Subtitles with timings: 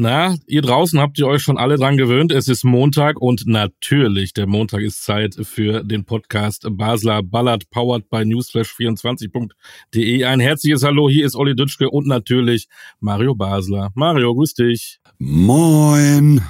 [0.00, 2.30] Na, ihr draußen habt ihr euch schon alle dran gewöhnt.
[2.30, 8.08] Es ist Montag und natürlich, der Montag ist Zeit für den Podcast Basler Ballard, powered
[8.08, 10.24] by newsflash24.de.
[10.24, 12.68] Ein herzliches Hallo, hier ist Olli Dütschke und natürlich
[13.00, 13.90] Mario Basler.
[13.96, 15.00] Mario, grüß dich.
[15.18, 16.42] Moin.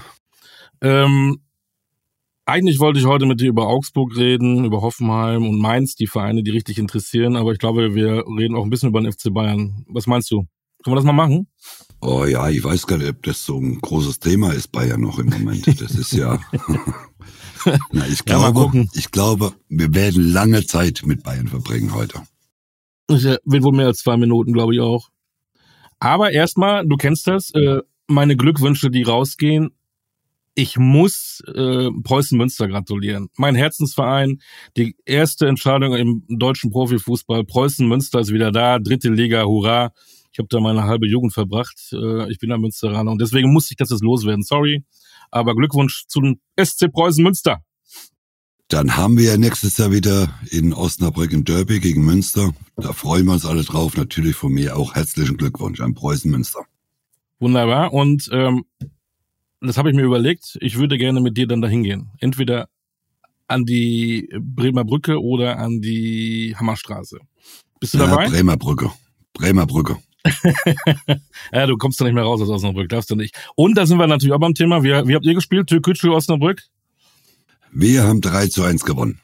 [0.83, 1.41] Ähm,
[2.45, 6.43] eigentlich wollte ich heute mit dir über Augsburg reden, über Hoffenheim und Mainz, die Vereine,
[6.43, 9.87] die richtig interessieren, aber ich glaube, wir reden auch ein bisschen über den FC Bayern.
[9.89, 10.47] Was meinst du?
[10.85, 11.49] Können wir das mal machen?
[12.01, 15.19] Oh ja, ich weiß gar nicht, ob das so ein großes Thema ist, Bayern noch
[15.19, 15.67] im Moment.
[15.81, 16.39] Das ist ja.
[17.91, 22.23] Na, ich glaube, ja, ich glaube, wir werden lange Zeit mit Bayern verbringen heute.
[23.11, 25.09] Ich will wohl mehr als zwei Minuten, glaube ich auch.
[25.99, 29.71] Aber erstmal, du kennst das, äh, meine Glückwünsche, die rausgehen.
[30.55, 33.29] Ich muss äh, Preußen Münster gratulieren.
[33.37, 34.41] Mein Herzensverein,
[34.77, 37.45] die erste Entscheidung im deutschen Profifußball.
[37.45, 39.93] Preußen Münster ist wieder da, dritte Liga, hurra.
[40.39, 41.93] Ich habe da meine halbe Jugend verbracht.
[41.93, 44.45] Äh, ich bin ein Münsteraner und deswegen musste ich das jetzt loswerden.
[44.45, 44.85] Sorry,
[45.33, 47.59] aber Glückwunsch zum SC Preußen Münster.
[48.69, 52.55] Dann haben wir ja nächstes Jahr wieder in Osnabrück im Derby gegen Münster.
[52.77, 53.97] Da freuen wir uns alle drauf.
[53.97, 56.61] Natürlich von mir auch herzlichen Glückwunsch an Preußen Münster.
[57.41, 57.93] Wunderbar.
[57.93, 58.63] Und ähm,
[59.61, 60.57] das habe ich mir überlegt.
[60.61, 62.13] Ich würde gerne mit dir dann dahin gehen.
[62.21, 62.69] Entweder
[63.49, 67.19] an die Bremer Brücke oder an die Hammerstraße.
[67.81, 68.27] Bist du dabei?
[68.27, 68.93] Ja, Bremer Brücke.
[69.33, 69.97] Bremer Brücke.
[71.53, 73.37] ja, du kommst da nicht mehr raus aus Osnabrück, darfst du nicht.
[73.55, 74.83] Und da sind wir natürlich auch beim Thema.
[74.83, 75.69] Wie, wie habt ihr gespielt?
[75.69, 76.63] Türkgücü, Osnabrück?
[77.73, 79.21] Wir haben 3 zu 1 gewonnen.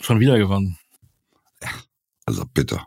[0.00, 0.78] Schon wieder gewonnen.
[1.62, 1.68] Ja,
[2.26, 2.80] also bitte.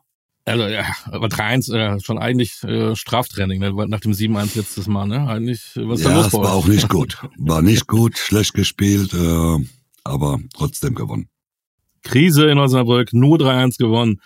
[0.45, 3.73] Also ja, aber 3-1 äh, schon eigentlich äh, Straftraining, ne?
[3.87, 5.27] nach dem 7-1 letztes Mal, ne?
[5.27, 7.17] Eigentlich, was ja, los das war auch nicht gut.
[7.37, 9.57] War nicht gut, schlecht gespielt, äh,
[10.05, 11.27] aber trotzdem gewonnen.
[12.03, 14.21] Krise in Osnabrück, nur 3-1 gewonnen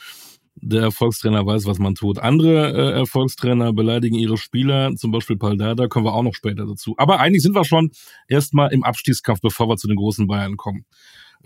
[0.55, 2.19] der Erfolgstrainer weiß, was man tut.
[2.19, 6.93] Andere äh, Erfolgstrainer beleidigen ihre Spieler, zum Beispiel Paldada, kommen wir auch noch später dazu.
[6.97, 7.91] Aber eigentlich sind wir schon
[8.27, 10.85] erstmal im Abstiegskampf, bevor wir zu den großen Bayern kommen.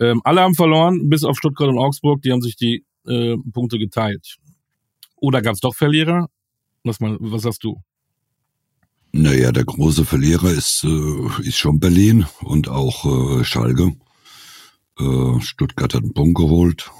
[0.00, 3.78] Ähm, alle haben verloren, bis auf Stuttgart und Augsburg, die haben sich die äh, Punkte
[3.78, 4.36] geteilt.
[5.16, 6.28] Oder gab es doch Verlierer?
[6.84, 7.80] Was, mal, was sagst du?
[9.12, 13.92] Naja, der große Verlierer ist, äh, ist schon Berlin und auch äh, Schalke.
[14.98, 16.90] Äh, Stuttgart hat einen Punkt geholt.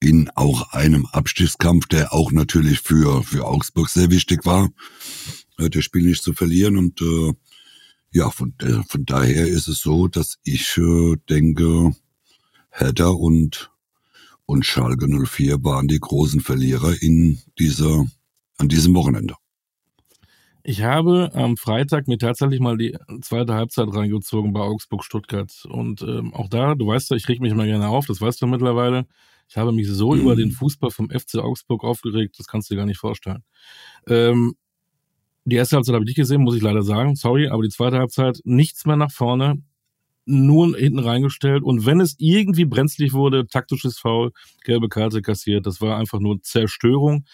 [0.00, 4.70] In auch einem Abstiegskampf, der auch natürlich für, für Augsburg sehr wichtig war,
[5.58, 6.76] äh, das Spiel nicht zu verlieren.
[6.76, 7.32] Und äh,
[8.12, 11.94] ja, von, äh, von daher ist es so, dass ich äh, denke,
[12.70, 13.70] Hertha und,
[14.46, 18.06] und Schalke 04 waren die großen Verlierer in dieser,
[18.58, 19.34] an diesem Wochenende.
[20.62, 25.50] Ich habe am Freitag mir tatsächlich mal die zweite Halbzeit reingezogen bei Augsburg-Stuttgart.
[25.68, 28.42] Und ähm, auch da, du weißt ja, ich reg mich immer gerne auf, das weißt
[28.42, 29.06] du mittlerweile.
[29.50, 30.20] Ich habe mich so mhm.
[30.20, 33.42] über den Fußball vom FC Augsburg aufgeregt, das kannst du dir gar nicht vorstellen.
[34.06, 34.54] Ähm,
[35.44, 37.16] die erste Halbzeit habe ich nicht gesehen, muss ich leider sagen.
[37.16, 39.60] Sorry, aber die zweite Halbzeit nichts mehr nach vorne,
[40.24, 41.64] nur hinten reingestellt.
[41.64, 44.30] Und wenn es irgendwie brenzlig wurde, taktisches Foul,
[44.62, 47.24] gelbe Karte kassiert, das war einfach nur Zerstörung.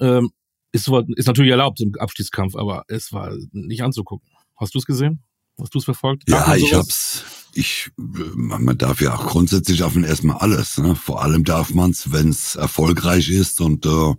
[0.00, 0.30] Ähm,
[0.72, 4.26] ist, ist natürlich erlaubt im Abstiegskampf, aber es war nicht anzugucken.
[4.56, 5.22] Hast du es gesehen?
[5.60, 6.30] Hast du es verfolgt?
[6.30, 7.41] Ja, ich hab's.
[7.54, 10.78] Ich, man darf ja auch grundsätzlich auf erstmal alles.
[10.78, 10.96] Ne?
[10.96, 14.14] Vor allem darf man's, wenn's erfolgreich ist und äh,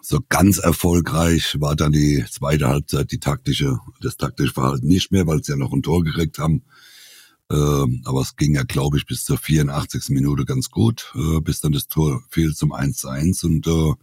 [0.00, 5.26] so ganz erfolgreich war dann die zweite Halbzeit die taktische, das taktische Verhalten nicht mehr,
[5.26, 6.62] weil sie ja noch ein Tor gekriegt haben.
[7.50, 10.10] Äh, aber es ging ja, glaube ich, bis zur 84.
[10.10, 13.94] Minute ganz gut, äh, bis dann das Tor fiel zum 1 zu 1 und äh,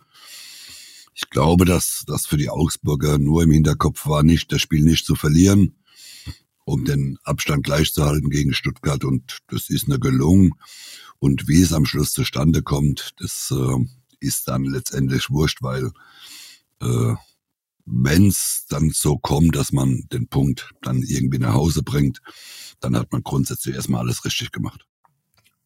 [1.15, 5.05] ich glaube, dass das für die Augsburger nur im Hinterkopf war, nicht das Spiel nicht
[5.05, 5.75] zu verlieren,
[6.65, 10.53] um den Abstand gleichzuhalten gegen Stuttgart und das ist eine gelungen.
[11.19, 13.85] Und wie es am Schluss zustande kommt, das äh,
[14.19, 15.91] ist dann letztendlich wurscht, weil
[16.81, 17.15] äh,
[17.85, 22.19] wenn es dann so kommt, dass man den Punkt dann irgendwie nach Hause bringt,
[22.79, 24.85] dann hat man grundsätzlich erstmal alles richtig gemacht.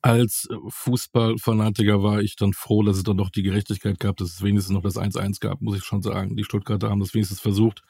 [0.02, 4.42] Als Fußballfanatiker war ich dann froh, dass es dann doch die Gerechtigkeit gab, dass es
[4.42, 6.36] wenigstens noch das 1-1 gab, muss ich schon sagen.
[6.36, 7.82] Die Stuttgarter haben das wenigstens versucht.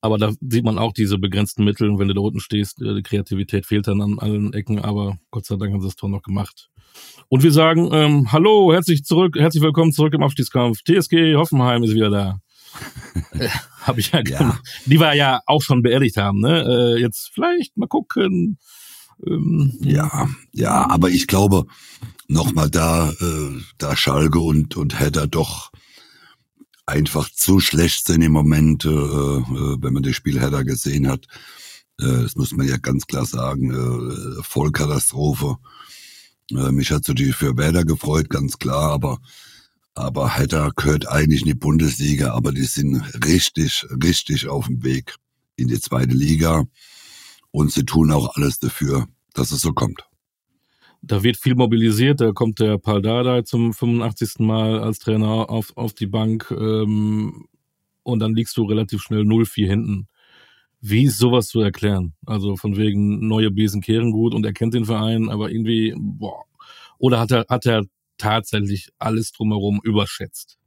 [0.00, 1.98] Aber da sieht man auch diese begrenzten Mittel.
[1.98, 4.78] Wenn du da unten stehst, äh, die Kreativität fehlt dann an allen Ecken.
[4.78, 6.70] Aber Gott sei Dank haben sie das Tor noch gemacht.
[7.28, 10.78] Und wir sagen, ähm, hallo, herzlich zurück, herzlich willkommen zurück im Abstiegskampf.
[10.82, 12.40] TSG Hoffenheim ist wieder da.
[13.82, 14.58] Hab ich ja, ja.
[14.86, 16.40] Die wir ja auch schon beerdigt haben.
[16.40, 16.96] Ne?
[16.96, 18.58] Äh, jetzt vielleicht mal gucken.
[19.26, 21.66] Ähm, ja, ja, aber ich glaube,
[22.26, 25.69] nochmal da, äh, da Schalke und, und Hedder doch
[26.90, 31.26] einfach zu schlecht sind im Moment, äh, äh, wenn man das Spiel Hertha gesehen hat.
[32.00, 33.70] Äh, das muss man ja ganz klar sagen.
[33.70, 35.56] Äh, Vollkatastrophe.
[36.50, 39.18] Äh, mich hat natürlich für Werder gefreut, ganz klar, aber
[39.94, 45.16] Aber Hertha gehört eigentlich in die Bundesliga, aber die sind richtig, richtig auf dem Weg
[45.56, 46.64] in die zweite Liga.
[47.50, 50.09] Und sie tun auch alles dafür, dass es so kommt.
[51.02, 54.40] Da wird viel mobilisiert, da kommt der Paul Dardai zum 85.
[54.40, 57.46] Mal als Trainer auf, auf die Bank ähm,
[58.02, 60.08] und dann liegst du relativ schnell 0-4 hinten.
[60.82, 62.14] Wie ist sowas zu erklären?
[62.26, 66.44] Also von wegen neue Besen kehren gut und er kennt den Verein, aber irgendwie, boah.
[66.98, 67.84] Oder hat er, hat er
[68.18, 70.58] tatsächlich alles drumherum überschätzt?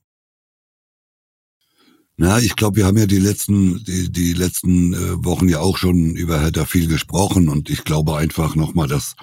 [2.16, 5.78] Na, ich glaube, wir haben ja die letzten, die, die letzten äh, Wochen ja auch
[5.78, 9.16] schon über Hertha viel gesprochen und ich glaube einfach nochmal, dass,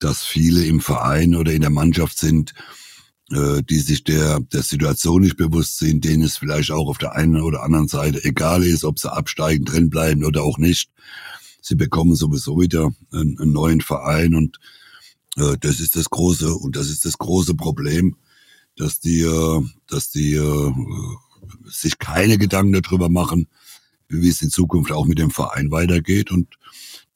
[0.00, 2.54] dass viele im Verein oder in der Mannschaft sind,
[3.30, 7.12] äh, die sich der, der Situation nicht bewusst sind, denen es vielleicht auch auf der
[7.12, 10.90] einen oder anderen Seite egal ist, ob sie absteigen, drin bleiben oder auch nicht.
[11.62, 14.58] Sie bekommen sowieso wieder einen, einen neuen Verein und
[15.36, 18.16] äh, das ist das große und das ist das große Problem,
[18.76, 20.72] dass die, äh, dass die äh,
[21.66, 23.48] sich keine Gedanken darüber machen,
[24.08, 26.48] wie es in Zukunft auch mit dem Verein weitergeht und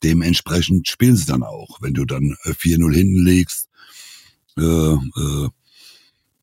[0.04, 1.80] dementsprechend spielen sie dann auch.
[1.80, 3.68] Wenn du dann 4-0 äh, hinten liegst
[4.56, 5.48] äh, äh,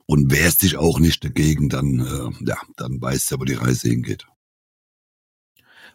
[0.07, 3.87] und wehrst dich auch nicht dagegen, dann, äh, ja, dann weißt du, wo die Reise
[3.87, 4.25] hingeht.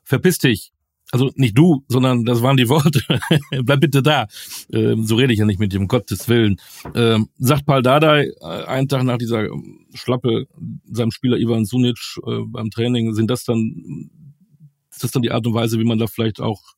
[0.05, 0.73] Verpiss dich.
[1.13, 3.01] Also nicht du, sondern das waren die Worte.
[3.63, 4.27] Bleib bitte da.
[4.73, 6.57] Ähm, so rede ich ja nicht mit dir, um Gottes Willen.
[6.95, 9.49] Ähm, sagt Paul Dardai äh, einen Tag nach dieser
[9.95, 10.47] Schlappe
[10.91, 14.11] seinem Spieler Ivan Sunic äh, beim Training, sind das dann,
[14.91, 16.76] ist das dann die Art und Weise, wie man da vielleicht auch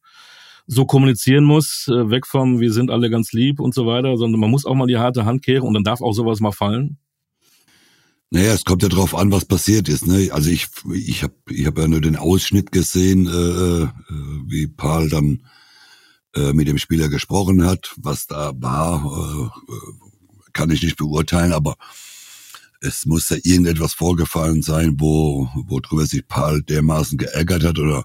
[0.69, 4.39] so kommunizieren muss, äh, weg vom wir sind alle ganz lieb und so weiter, sondern
[4.39, 6.99] man muss auch mal die harte Hand kehren und dann darf auch sowas mal fallen?
[8.31, 10.07] Naja, es kommt ja drauf an, was passiert ist.
[10.07, 10.31] Ne?
[10.31, 13.89] Also ich, ich habe ich hab ja nur den Ausschnitt gesehen, äh, äh,
[14.47, 15.43] wie Paul dann
[16.37, 17.95] äh, mit dem Spieler gesprochen hat.
[17.97, 19.73] Was da war, äh,
[20.53, 21.77] kann ich nicht beurteilen, aber
[22.83, 28.05] es muss ja irgendetwas vorgefallen sein, wo worüber sich Paul dermaßen geärgert hat oder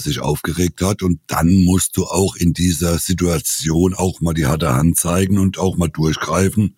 [0.00, 1.02] sich aufgeregt hat.
[1.02, 5.58] Und dann musst du auch in dieser Situation auch mal die harte Hand zeigen und
[5.58, 6.76] auch mal durchgreifen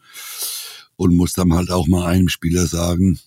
[0.96, 3.18] und muss dann halt auch mal einem Spieler sagen,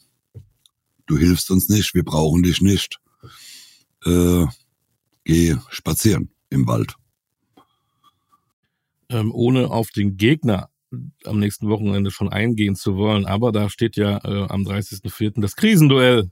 [1.05, 2.99] du hilfst uns nicht, wir brauchen dich nicht.
[4.05, 4.45] Äh,
[5.23, 6.95] geh spazieren im Wald.
[9.09, 10.69] Ähm, ohne auf den Gegner
[11.25, 15.41] am nächsten Wochenende schon eingehen zu wollen, aber da steht ja äh, am 30.04.
[15.41, 16.31] das Krisenduell.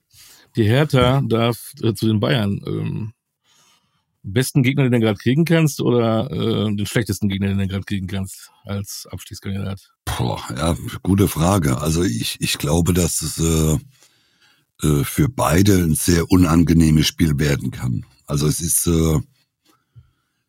[0.55, 2.61] Die Hertha darf äh, zu den Bayern.
[2.65, 3.13] Ähm,
[4.33, 7.85] besten Gegner, den du gerade kriegen kannst, oder äh, den schlechtesten Gegner, den du gerade
[7.85, 9.91] kriegen kannst als Abstiegskandidat?
[10.05, 11.79] Boah, ja, gute Frage.
[11.79, 13.77] Also ich, ich glaube, dass es äh,
[14.83, 18.05] äh, für beide ein sehr unangenehmes Spiel werden kann.
[18.25, 19.19] Also es ist, äh,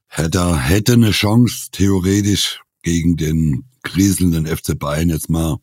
[0.07, 5.59] hätte, hätte eine Chance, theoretisch gegen den kriselnden FC Bayern jetzt mal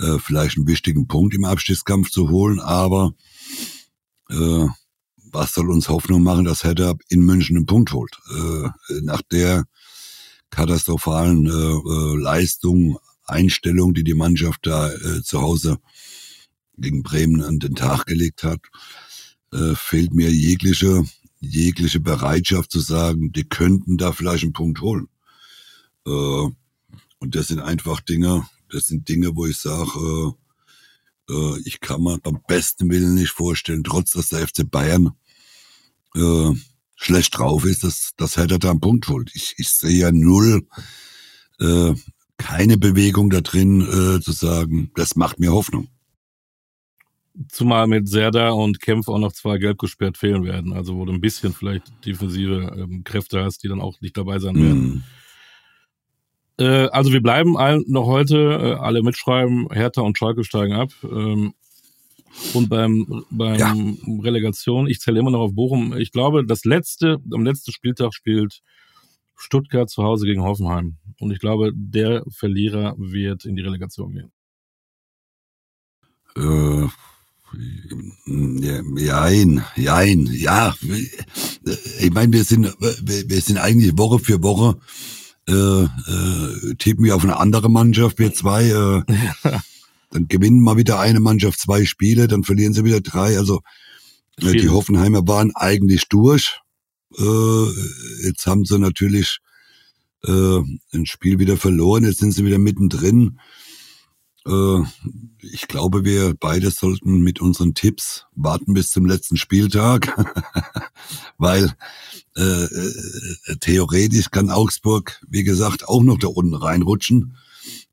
[0.00, 3.12] äh, vielleicht einen wichtigen Punkt im Abstiegskampf zu holen, aber
[4.30, 4.66] äh,
[5.34, 8.16] was soll uns Hoffnung machen, dass Hertha in München einen Punkt holt?
[8.30, 8.68] Äh,
[9.02, 9.64] nach der
[10.50, 15.78] katastrophalen äh, äh, Leistung, Einstellung, die die Mannschaft da äh, zu Hause
[16.76, 18.60] gegen Bremen an den Tag gelegt hat,
[19.52, 21.04] äh, fehlt mir jegliche,
[21.40, 25.08] jegliche Bereitschaft zu sagen, die könnten da vielleicht einen Punkt holen.
[26.06, 30.34] Äh, und das sind einfach Dinge, das sind Dinge, wo ich sage,
[31.64, 35.12] ich kann mir beim besten Willen nicht vorstellen, trotz dass der FC Bayern
[36.16, 36.52] äh,
[36.96, 39.30] schlecht drauf ist, dass, dass Hertha da einen Punkt holt.
[39.34, 40.66] Ich, ich sehe ja null,
[41.60, 41.94] äh,
[42.36, 45.88] keine Bewegung da drin, äh, zu sagen, das macht mir Hoffnung.
[47.48, 50.72] Zumal mit Serda und Kempf auch noch zwei gelb gesperrt fehlen werden.
[50.72, 54.38] Also wo du ein bisschen vielleicht defensive ähm, Kräfte hast, die dann auch nicht dabei
[54.38, 54.84] sein werden.
[54.84, 55.02] Mm.
[56.62, 60.90] Äh, also wir bleiben allen noch heute, äh, alle mitschreiben, Hertha und Schalke steigen ab.
[61.02, 61.54] Ähm,
[62.52, 63.74] und beim, beim ja.
[64.22, 65.96] Relegation, ich zähle immer noch auf Bochum.
[65.96, 68.60] Ich glaube, das letzte, am letzten Spieltag spielt
[69.36, 70.96] Stuttgart zu Hause gegen Hoffenheim.
[71.20, 74.32] Und ich glaube, der Verlierer wird in die Relegation gehen.
[76.36, 76.88] Äh,
[78.96, 80.74] jein, jein, ja.
[82.00, 84.78] Ich meine, wir sind, wir sind eigentlich Woche für Woche
[85.46, 88.64] äh, äh, tippen wir auf eine andere Mannschaft, wir zwei.
[88.64, 89.02] Äh,
[90.14, 93.36] Dann gewinnen mal wieder eine Mannschaft zwei Spiele, dann verlieren sie wieder drei.
[93.36, 93.62] Also
[94.40, 96.60] äh, die Hoffenheimer waren eigentlich durch.
[97.18, 97.66] Äh,
[98.22, 99.40] jetzt haben sie natürlich
[100.24, 100.60] äh,
[100.92, 102.04] ein Spiel wieder verloren.
[102.04, 103.40] Jetzt sind sie wieder mittendrin.
[104.46, 104.82] Äh,
[105.40, 110.16] ich glaube, wir beide sollten mit unseren Tipps warten bis zum letzten Spieltag,
[111.38, 111.72] weil
[112.36, 117.36] äh, äh, theoretisch kann Augsburg, wie gesagt, auch noch da unten reinrutschen.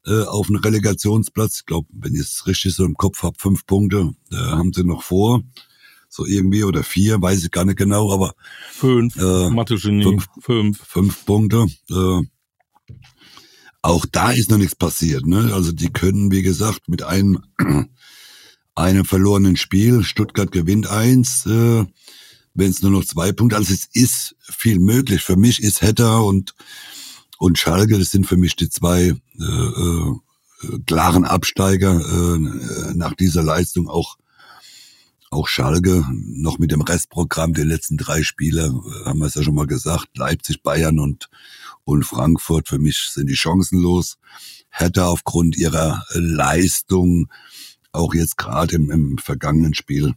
[0.05, 1.59] Äh, auf einen Relegationsplatz.
[1.59, 4.83] Ich glaube, wenn ich es richtig so im Kopf habe, fünf Punkte äh, haben sie
[4.83, 5.41] noch vor.
[6.09, 8.33] So irgendwie oder vier, weiß ich gar nicht genau, aber
[8.69, 9.49] fünf, äh,
[10.03, 10.79] fünf, fünf.
[10.85, 11.67] fünf Punkte.
[11.89, 12.21] Äh,
[13.81, 15.25] auch da ist noch nichts passiert.
[15.25, 15.53] Ne?
[15.53, 17.41] Also die können, wie gesagt, mit einem,
[18.75, 21.85] einem verlorenen Spiel, Stuttgart gewinnt eins, äh,
[22.53, 25.21] wenn es nur noch zwei Punkte, also es ist viel möglich.
[25.21, 26.53] Für mich ist Hetter und
[27.41, 30.15] und Schalke, das sind für mich die zwei äh, äh,
[30.85, 33.89] klaren Absteiger äh, nach dieser Leistung.
[33.89, 34.17] Auch
[35.31, 39.41] auch Schalke noch mit dem Restprogramm der letzten drei Spiele äh, haben wir es ja
[39.41, 40.15] schon mal gesagt.
[40.15, 41.31] Leipzig, Bayern und
[41.83, 44.19] und Frankfurt für mich sind die chancenlos.
[44.69, 47.27] Hertha aufgrund ihrer Leistung
[47.91, 50.13] auch jetzt gerade im, im vergangenen Spiel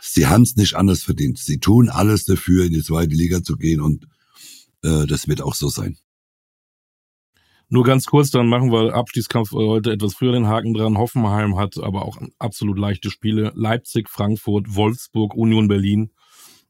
[0.00, 1.38] sie haben es nicht anders verdient.
[1.38, 4.06] Sie tun alles dafür, in die zweite Liga zu gehen und
[4.82, 5.96] äh, das wird auch so sein.
[7.72, 10.98] Nur ganz kurz, dann machen wir Abstiegskampf heute etwas früher den Haken dran.
[10.98, 13.52] Hoffenheim hat aber auch absolut leichte Spiele.
[13.54, 16.10] Leipzig, Frankfurt, Wolfsburg, Union Berlin,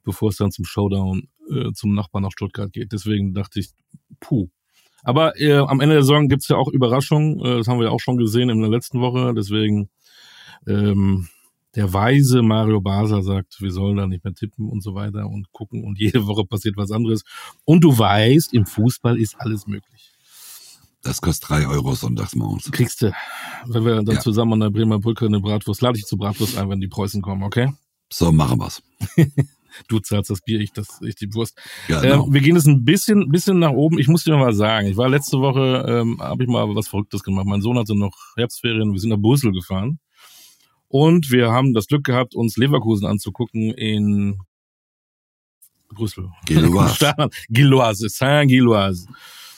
[0.05, 2.93] bevor es dann zum Showdown äh, zum Nachbarn nach Stuttgart geht.
[2.93, 3.71] Deswegen dachte ich,
[4.21, 4.49] puh.
[5.03, 7.41] Aber äh, am Ende der Saison gibt's ja auch Überraschungen.
[7.41, 9.33] Äh, das haben wir ja auch schon gesehen in der letzten Woche.
[9.35, 9.89] Deswegen
[10.67, 11.29] ähm,
[11.77, 15.53] der weise Mario Basler sagt, wir sollen da nicht mehr tippen und so weiter und
[15.53, 17.23] gucken und jede Woche passiert was anderes.
[17.65, 20.13] Und du weißt, im Fußball ist alles möglich.
[21.03, 22.71] Das kostet drei Euro sonntags morgens.
[22.71, 23.13] Kriegst du,
[23.67, 24.21] wenn wir dann ja.
[24.21, 27.23] zusammen an der Bremer Brücke eine Bratwurst, lade ich zu Bratwurst ein, wenn die Preußen
[27.23, 27.73] kommen, okay?
[28.13, 28.83] So, machen wir's.
[29.89, 31.59] du zahlst das Bier, ich, das, ich die Wurst.
[31.89, 32.29] Ja, genau.
[32.29, 33.99] äh, wir gehen jetzt ein bisschen, bisschen nach oben.
[33.99, 37.23] Ich muss dir mal sagen, ich war letzte Woche, ähm, habe ich mal was Verrücktes
[37.23, 37.47] gemacht.
[37.47, 40.01] Mein Sohn hatte noch Herbstferien, wir sind nach Brüssel gefahren.
[40.91, 44.41] Und wir haben das Glück gehabt, uns Leverkusen anzugucken in
[45.89, 46.31] Brüssel.
[46.47, 47.15] Gilloise.
[47.49, 49.07] Gilloise, Saint-Gilloise.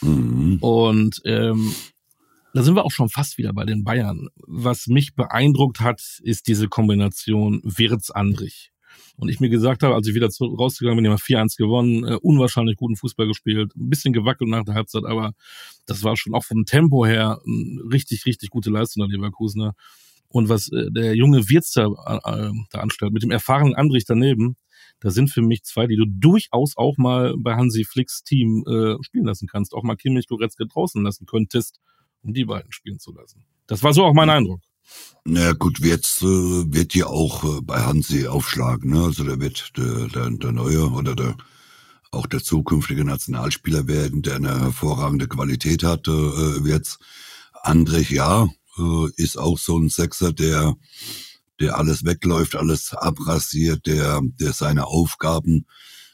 [0.02, 0.58] Mhm.
[0.60, 1.74] Und ähm,
[2.52, 4.28] da sind wir auch schon fast wieder bei den Bayern.
[4.46, 8.70] Was mich beeindruckt hat, ist diese Kombination Wirtz-Andrich.
[9.16, 12.18] Und ich mir gesagt habe, als ich wieder rausgegangen bin, haben wir 4-1 gewonnen, äh,
[12.20, 15.32] unwahrscheinlich guten Fußball gespielt, ein bisschen gewackelt nach der Halbzeit, aber
[15.86, 19.72] das war schon auch vom Tempo her eine richtig, richtig gute Leistung der Leverkusener.
[20.32, 24.56] Und was äh, der junge Wirtz da, äh, da anstellt, mit dem erfahrenen Andrich daneben,
[25.00, 28.96] da sind für mich zwei, die du durchaus auch mal bei Hansi Flicks Team äh,
[29.02, 31.80] spielen lassen kannst, auch mal Kimmich Goretzke draußen lassen könntest,
[32.22, 33.44] um die beiden spielen zu lassen.
[33.66, 34.60] Das war so auch mein Eindruck.
[35.24, 39.04] Na gut, jetzt äh, wird ja auch äh, bei Hansi aufschlagen, ne?
[39.04, 41.36] Also da wird der, der, der neue oder der
[42.10, 46.98] auch der zukünftige Nationalspieler werden, der eine hervorragende Qualität hat, äh, wird's.
[47.62, 48.48] Andrich, ja,
[48.78, 50.74] äh, ist auch so ein Sechser, der,
[51.60, 55.66] der alles wegläuft, alles abrasiert, der, der seine Aufgaben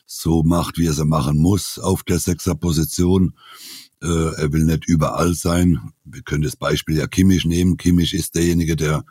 [0.07, 3.35] so macht, wie er sie machen muss auf der Sechserposition.
[4.03, 5.93] Äh, er will nicht überall sein.
[6.05, 7.77] Wir können das Beispiel ja Kimmich nehmen.
[7.77, 9.05] Kimmich ist derjenige, der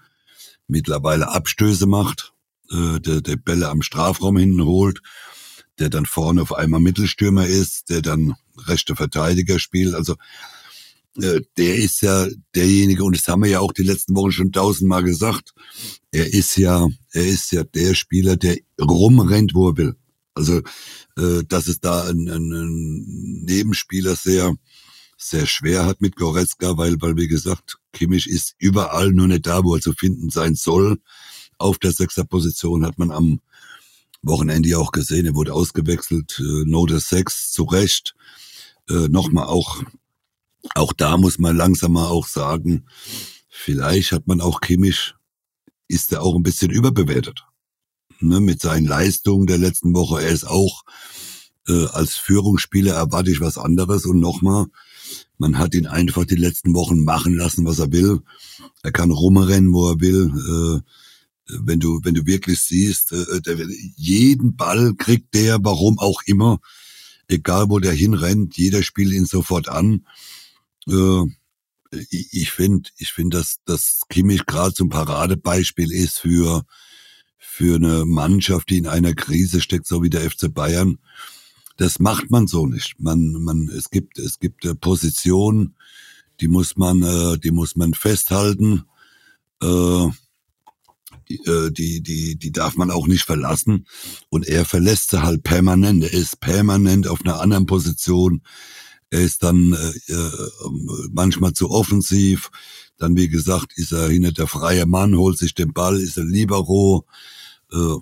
[0.67, 2.33] mittlerweile Abstöße macht,
[2.71, 5.01] äh, der, der Bälle am Strafraum hinten holt,
[5.79, 9.93] der dann vorne auf einmal Mittelstürmer ist, der dann rechte Verteidiger spielt.
[9.93, 10.15] Also
[11.17, 15.03] der ist ja derjenige, und das haben wir ja auch die letzten Wochen schon tausendmal
[15.03, 15.53] gesagt,
[16.11, 19.95] er ist ja, er ist ja der Spieler, der rumrennt, wo er will.
[20.35, 20.61] Also,
[21.17, 24.55] äh, dass es da einen, einen Nebenspieler sehr,
[25.17, 29.63] sehr schwer hat mit Goretzka, weil, weil wie gesagt, Kimmich ist überall nur nicht da,
[29.63, 30.99] wo er zu finden sein soll.
[31.57, 33.41] Auf der Sechserposition hat man am
[34.21, 38.15] Wochenende ja auch gesehen, er wurde ausgewechselt, äh, Note 6 zu Recht.
[38.89, 39.81] Äh, Nochmal auch
[40.75, 42.85] auch da muss man langsam mal auch sagen,
[43.49, 45.15] vielleicht hat man auch chemisch,
[45.87, 47.43] ist er auch ein bisschen überbewertet.
[48.19, 50.23] Ne, mit seinen Leistungen der letzten Woche.
[50.23, 50.83] Er ist auch
[51.67, 54.05] äh, als Führungsspieler erwarte ich was anderes.
[54.05, 54.65] Und nochmal,
[55.37, 58.21] man hat ihn einfach die letzten Wochen machen lassen, was er will.
[58.83, 60.31] Er kann rumrennen, wo er will.
[60.79, 60.81] Äh,
[61.59, 63.57] wenn du, wenn du wirklich siehst, äh, der,
[63.95, 66.59] jeden Ball kriegt der, warum auch immer,
[67.27, 70.05] egal wo der hinrennt, jeder spielt ihn sofort an.
[70.87, 71.25] Äh,
[72.09, 76.65] ich finde, ich finde, dass, dass Kimmich gerade zum Paradebeispiel ist für,
[77.37, 80.97] für eine Mannschaft, die in einer Krise steckt, so wie der FC Bayern.
[81.77, 82.99] Das macht man so nicht.
[82.99, 85.75] Man, man, es gibt, es gibt äh, Positionen,
[86.41, 88.83] die muss man, äh, die muss man festhalten.
[89.61, 90.07] Äh,
[91.29, 93.85] äh, die, die, die darf man auch nicht verlassen.
[94.29, 96.03] Und er verlässt sie halt permanent.
[96.03, 98.41] Er ist permanent auf einer anderen Position.
[99.09, 100.49] Er ist dann äh, äh,
[101.11, 102.51] manchmal zu offensiv.
[102.97, 106.25] Dann, wie gesagt, ist er hinter der freie Mann, holt sich den Ball, ist er
[106.25, 107.05] libero.
[107.71, 107.95] Äh,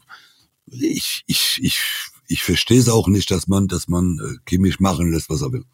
[0.67, 1.79] ich ich, ich,
[2.27, 5.51] ich verstehe es auch nicht, dass man, dass man äh, Kimmich machen lässt, was er
[5.51, 5.65] will.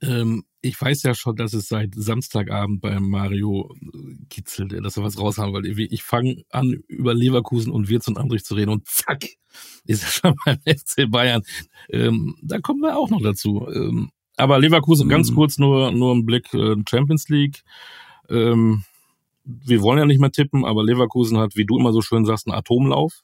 [0.00, 5.02] Ähm, ich weiß ja schon, dass es seit Samstagabend beim Mario äh, kitzelt, dass er
[5.02, 5.88] was raushaben will.
[5.90, 9.24] Ich fange an, über Leverkusen und Wirtz und Andrich zu reden und zack,
[9.84, 11.42] ist er schon beim FC Bayern.
[11.90, 13.68] Ähm, da kommen wir auch noch dazu.
[13.72, 15.10] Ähm, aber Leverkusen, mhm.
[15.10, 17.62] ganz kurz nur, nur ein Blick äh, Champions League.
[18.30, 18.84] Ähm,
[19.44, 22.46] wir wollen ja nicht mehr tippen, aber Leverkusen hat, wie du immer so schön sagst,
[22.46, 23.22] einen Atomlauf.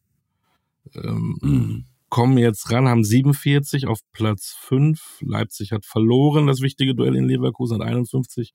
[0.94, 5.20] Ähm, mhm kommen jetzt ran, haben 47 auf Platz 5.
[5.22, 8.52] Leipzig hat verloren, das wichtige Duell in Leverkusen hat 51.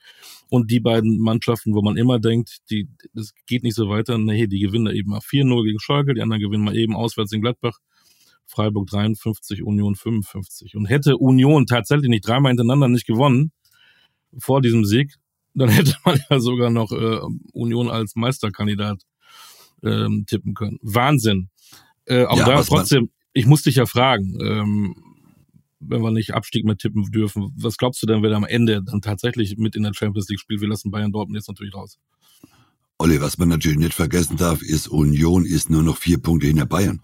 [0.50, 4.48] Und die beiden Mannschaften, wo man immer denkt, die, das geht nicht so weiter, nee,
[4.48, 7.42] die gewinnen da eben mal 4-0 gegen Schalke, die anderen gewinnen mal eben auswärts in
[7.42, 7.80] Gladbach.
[8.46, 10.76] Freiburg 53, Union 55.
[10.76, 13.52] Und hätte Union tatsächlich nicht dreimal hintereinander nicht gewonnen
[14.38, 15.16] vor diesem Sieg,
[15.54, 17.20] dann hätte man ja sogar noch äh,
[17.54, 19.02] Union als Meisterkandidat
[19.84, 20.78] ähm, tippen können.
[20.82, 21.50] Wahnsinn.
[22.06, 24.96] Äh, auch ja, da trotzdem, ich muss dich ja fragen, ähm,
[25.80, 29.02] wenn wir nicht Abstieg mehr tippen dürfen, was glaubst du denn, wer am Ende dann
[29.02, 30.62] tatsächlich mit in der Champions League spielt?
[30.62, 32.00] Wir lassen Bayern Dortmund jetzt natürlich raus.
[32.98, 36.66] Olli, was man natürlich nicht vergessen darf, ist, Union ist nur noch vier Punkte hinter
[36.66, 37.02] Bayern.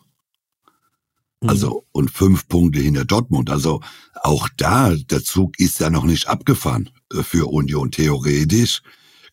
[1.41, 1.49] Mhm.
[1.49, 3.49] Also, und fünf Punkte hinter Dortmund.
[3.49, 3.81] Also,
[4.23, 7.91] auch da, der Zug ist ja noch nicht abgefahren äh, für Union.
[7.91, 8.81] Theoretisch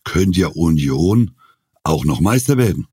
[0.03, 1.31] könnte ja Union
[1.85, 2.89] auch noch Meister werden.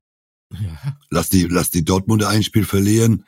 [0.52, 0.96] Ja.
[1.10, 3.24] Lass die, lass die Dortmunder ein Spiel verlieren,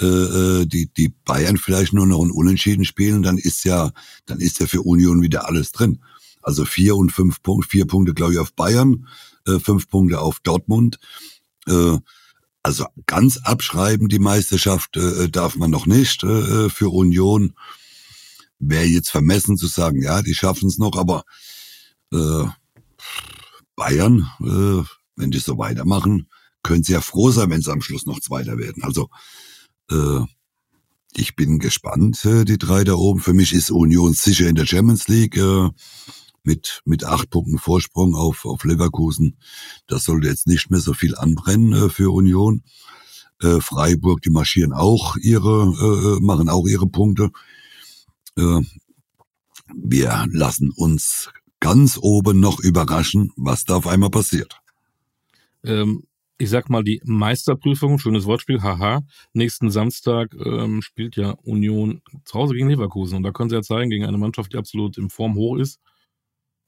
[0.00, 3.92] äh, äh, die, die Bayern vielleicht nur noch ein Unentschieden spielen, dann ist ja,
[4.26, 6.02] dann ist ja für Union wieder alles drin.
[6.42, 9.08] Also vier und fünf Punkte, vier Punkte, glaube ich, auf Bayern,
[9.46, 10.98] äh, fünf Punkte auf Dortmund.
[11.66, 11.98] Äh,
[12.62, 17.54] also ganz abschreiben die Meisterschaft äh, darf man noch nicht äh, für Union.
[18.58, 21.24] Wäre jetzt vermessen zu sagen, ja, die schaffen es noch, aber
[22.12, 22.44] äh,
[23.76, 24.84] Bayern, äh,
[25.16, 26.28] wenn die so weitermachen,
[26.62, 28.82] können sie ja froh sein, wenn sie am Schluss noch Zweiter werden.
[28.82, 29.08] Also
[29.90, 30.20] äh,
[31.14, 33.20] ich bin gespannt, äh, die drei da oben.
[33.20, 35.70] Für mich ist Union sicher in der Champions League äh,
[36.44, 39.36] mit, mit acht Punkten Vorsprung auf, auf Leverkusen.
[39.86, 42.62] Das sollte jetzt nicht mehr so viel anbrennen äh, für Union.
[43.42, 47.30] Äh, Freiburg, die marschieren auch ihre, äh, äh machen auch ihre Punkte.
[49.74, 54.60] Wir lassen uns ganz oben noch überraschen, was da auf einmal passiert.
[55.64, 56.04] Ähm,
[56.38, 59.02] ich sag mal, die Meisterprüfung, schönes Wortspiel, haha.
[59.32, 63.16] Nächsten Samstag ähm, spielt ja Union zu Hause gegen Leverkusen.
[63.16, 65.80] Und da können sie ja zeigen, gegen eine Mannschaft, die absolut im Form hoch ist,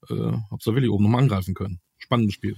[0.09, 1.81] äh, ob sie wirklich oben nochmal angreifen können.
[1.99, 2.57] Spannendes Spiel.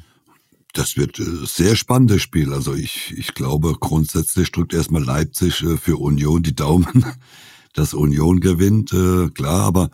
[0.73, 2.53] Das wird äh, sehr spannendes Spiel.
[2.55, 7.05] Also ich, ich glaube, grundsätzlich drückt erstmal Leipzig äh, für Union die Daumen,
[7.75, 9.91] dass Union gewinnt, äh, klar, aber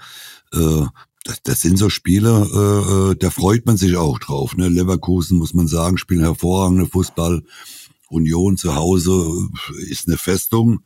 [0.52, 0.86] äh,
[1.28, 4.56] das, das sind so Spiele, äh, äh, da freut man sich auch drauf.
[4.56, 4.68] Ne?
[4.68, 7.42] Leverkusen, muss man sagen, spielen hervorragende Fußball.
[8.08, 10.80] Union zu Hause ist eine Festung.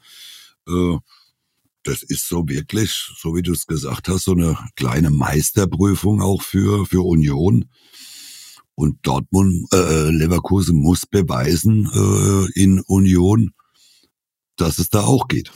[0.67, 0.97] Äh,
[1.85, 6.43] das ist so wirklich, so wie du es gesagt hast, so eine kleine Meisterprüfung auch
[6.43, 7.67] für, für Union.
[8.75, 13.53] Und Dortmund, äh, Leverkusen muss beweisen äh, in Union,
[14.57, 15.53] dass es da auch geht.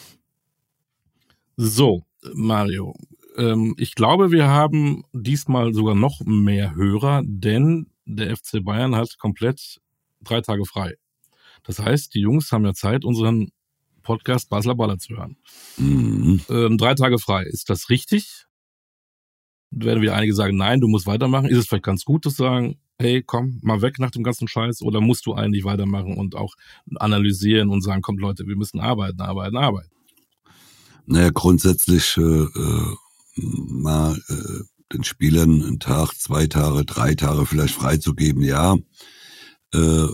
[1.57, 2.95] So, Mario,
[3.37, 9.19] ähm, ich glaube, wir haben diesmal sogar noch mehr Hörer, denn der FC Bayern hat
[9.19, 9.81] komplett
[10.23, 10.95] drei Tage frei.
[11.65, 13.51] Das heißt, die Jungs haben ja Zeit, unseren
[14.03, 15.37] Podcast Basler Baller zu hören.
[15.77, 16.41] Mhm.
[16.49, 17.43] Ähm, drei Tage frei.
[17.43, 18.45] Ist das richtig?
[19.73, 21.47] Werden wieder einige sagen, nein, du musst weitermachen.
[21.47, 24.81] Ist es vielleicht ganz gut zu sagen, hey, komm, mal weg nach dem ganzen Scheiß
[24.83, 26.55] oder musst du eigentlich weitermachen und auch
[26.95, 29.91] analysieren und sagen, kommt Leute, wir müssen arbeiten, arbeiten, arbeiten?
[31.07, 32.97] Naja, grundsätzlich äh, äh
[33.37, 38.77] mal äh, den Spielern einen Tag, zwei Tage, drei Tage vielleicht freizugeben, ja,
[39.73, 40.07] äh,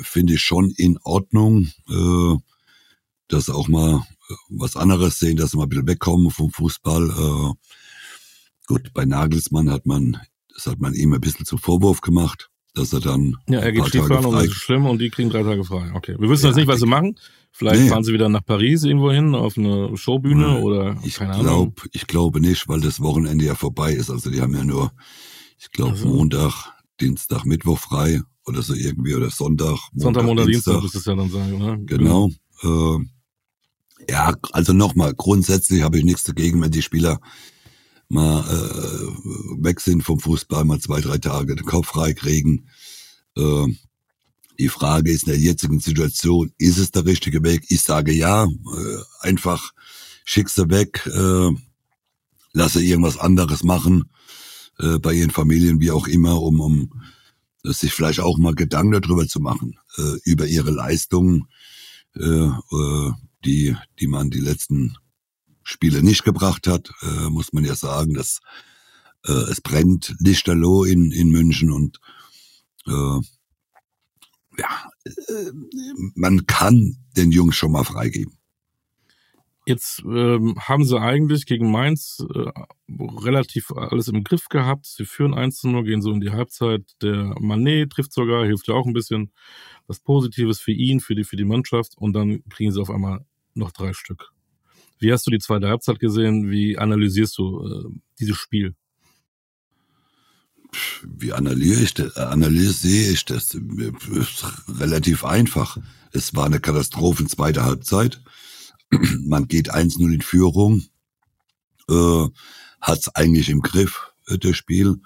[0.00, 2.36] finde ich schon in Ordnung, äh,
[3.28, 7.10] dass auch mal äh, was anderes sehen, dass sie mal ein bisschen wegkommen vom Fußball.
[7.10, 7.54] Äh,
[8.66, 10.18] gut, bei Nagelsmann hat man,
[10.54, 13.36] das hat man ihm ein bisschen zum Vorwurf gemacht, dass er dann.
[13.48, 15.92] Ja, er geht Skifahren und das ist schlimm und die kriegen drei Tage frei.
[15.94, 16.16] Okay.
[16.18, 17.18] Wir wissen ja, jetzt nicht, was sie machen.
[17.58, 17.88] Vielleicht nee.
[17.88, 21.46] fahren sie wieder nach Paris irgendwo hin auf eine Showbühne nee, oder ich keine glaub,
[21.46, 21.74] Ahnung.
[21.92, 24.10] Ich glaube nicht, weil das Wochenende ja vorbei ist.
[24.10, 24.92] Also die haben ja nur,
[25.58, 26.06] ich glaube, also.
[26.06, 29.78] Montag, Dienstag, Mittwoch frei oder so irgendwie oder Sonntag.
[29.92, 31.78] Montag, Sonntag, Montag, Dienstag, Dienstag ist es ja dann sagen, ne?
[31.86, 32.28] Genau.
[32.62, 32.98] genau.
[32.98, 33.04] Äh,
[34.10, 37.20] ja, also nochmal, grundsätzlich habe ich nichts dagegen, wenn die Spieler
[38.10, 42.68] mal äh, weg sind vom Fußball, mal zwei, drei Tage den Kopf frei kriegen.
[43.34, 43.66] Äh,
[44.58, 47.64] die Frage ist in der jetzigen Situation, ist es der richtige Weg?
[47.68, 49.72] Ich sage ja, äh, einfach
[50.24, 51.50] schick sie weg, äh,
[52.52, 54.10] lasse irgendwas anderes machen,
[54.78, 57.02] äh, bei ihren Familien, wie auch immer, um, um
[57.62, 61.48] sich vielleicht auch mal Gedanken darüber zu machen, äh, über ihre Leistungen,
[62.14, 63.12] äh, äh,
[63.44, 64.96] die, die man die letzten
[65.62, 66.90] Spiele nicht gebracht hat,
[67.28, 68.40] muss man ja sagen, dass
[69.26, 72.00] äh, es brennt lichterloh in, in München und
[72.86, 73.20] äh,
[74.58, 75.52] ja, äh,
[76.14, 78.36] man kann den Jungs schon mal freigeben.
[79.68, 82.50] Jetzt ähm, haben sie eigentlich gegen Mainz äh,
[82.88, 84.86] relativ alles im Griff gehabt.
[84.86, 86.84] Sie führen 1 zu 0, gehen so in die Halbzeit.
[87.02, 89.32] Der Manet trifft sogar, hilft ja auch ein bisschen.
[89.88, 91.98] Was Positives für ihn, für die, für die Mannschaft.
[91.98, 94.30] Und dann kriegen sie auf einmal noch drei Stück.
[95.00, 96.48] Wie hast du die zweite Halbzeit gesehen?
[96.48, 98.76] Wie analysierst du äh, dieses Spiel?
[101.02, 102.16] Wie analysiere ich das?
[102.16, 103.56] Analysiere ich das?
[104.68, 105.78] Relativ einfach.
[106.12, 108.22] Es war eine Katastrophe in zweiter Halbzeit.
[108.90, 110.84] Man geht 1-0 in Führung,
[111.88, 112.26] äh,
[112.80, 115.00] hat es eigentlich im Griff, äh, das Spiel.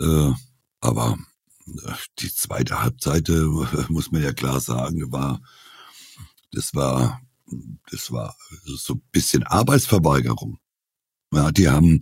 [0.00, 0.32] Äh,
[0.80, 1.18] aber
[1.66, 3.44] äh, die zweite Halbzeit, äh,
[3.88, 5.40] muss man ja klar sagen, war,
[6.52, 7.20] das war,
[7.90, 10.58] das war so ein bisschen Arbeitsverweigerung.
[11.32, 12.00] Ja, die haben,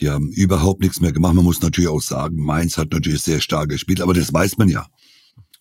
[0.00, 1.34] die haben überhaupt nichts mehr gemacht.
[1.34, 4.68] Man muss natürlich auch sagen, Mainz hat natürlich sehr stark gespielt, aber das weiß man
[4.68, 4.86] ja.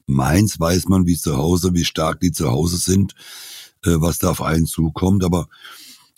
[0.07, 3.13] Mainz weiß man, wie zu Hause, wie stark die zu Hause sind,
[3.85, 5.23] äh, was da auf einen zukommt.
[5.23, 5.47] Aber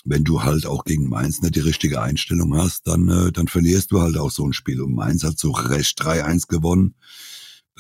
[0.04, 3.92] wenn du halt auch gegen Mainz nicht die richtige Einstellung hast, dann, äh, dann verlierst
[3.92, 4.82] du halt auch so ein Spiel.
[4.82, 6.96] Und Mainz hat so recht 3-1 gewonnen.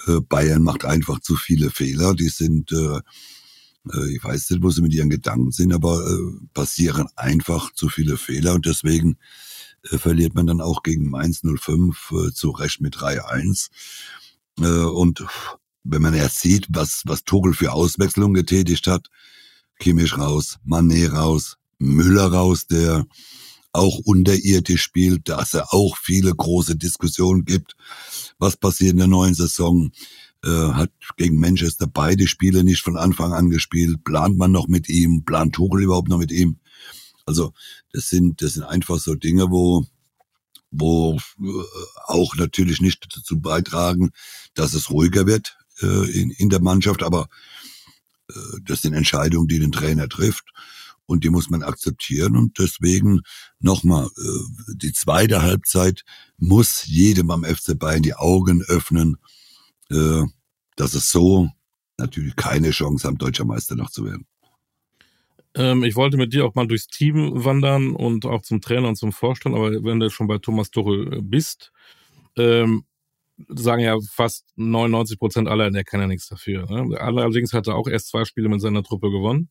[0.05, 2.13] Äh, Bayern macht einfach zu viele Fehler.
[2.13, 2.99] Die sind, äh,
[3.93, 7.89] äh, ich weiß nicht, wo sie mit ihren Gedanken sind, aber äh, passieren einfach zu
[7.89, 8.53] viele Fehler.
[8.53, 9.17] Und deswegen
[9.91, 13.69] äh, verliert man dann auch gegen Mainz 05 äh, zu Recht mit 3-1.
[14.59, 15.25] Äh, und
[15.83, 19.09] wenn man erst sieht, was, was Tuchel für Auswechslung getätigt hat,
[19.79, 23.05] Kimmich raus, Mané raus, Müller raus, der
[23.71, 27.75] auch unterirdisch spielt, dass er auch viele große Diskussionen gibt.
[28.39, 29.91] Was passiert in der neuen Saison?
[30.43, 34.03] Äh, hat gegen Manchester beide Spiele nicht von Anfang an gespielt.
[34.03, 35.23] Plant man noch mit ihm?
[35.23, 36.59] Plant Tuchel überhaupt noch mit ihm?
[37.27, 37.53] Also
[37.91, 39.85] das sind das sind einfach so Dinge, wo
[40.71, 41.63] wo äh,
[42.05, 44.11] auch natürlich nicht dazu beitragen,
[44.53, 47.27] dass es ruhiger wird äh, in, in der Mannschaft, aber
[48.29, 50.45] äh, das sind Entscheidungen, die den Trainer trifft
[51.05, 53.21] und die muss man akzeptieren und deswegen
[53.59, 56.03] nochmal, äh, die zweite Halbzeit
[56.37, 59.17] muss jedem am FC Bayern die Augen öffnen,
[59.89, 60.23] äh,
[60.77, 61.49] dass es so
[61.97, 64.27] natürlich keine Chance haben, deutscher Meister noch zu werden.
[65.57, 68.95] Ähm, ich wollte mit dir auch mal durchs Team wandern und auch zum Trainer und
[68.95, 71.71] zum Vorstand, aber wenn du schon bei Thomas Tuchel bist,
[72.37, 72.83] ähm,
[73.49, 76.65] sagen ja fast 99 Prozent aller, der kann ja nichts dafür.
[76.69, 76.99] Ne?
[76.99, 79.49] Allerdings hat er auch erst zwei Spiele mit seiner Truppe gewonnen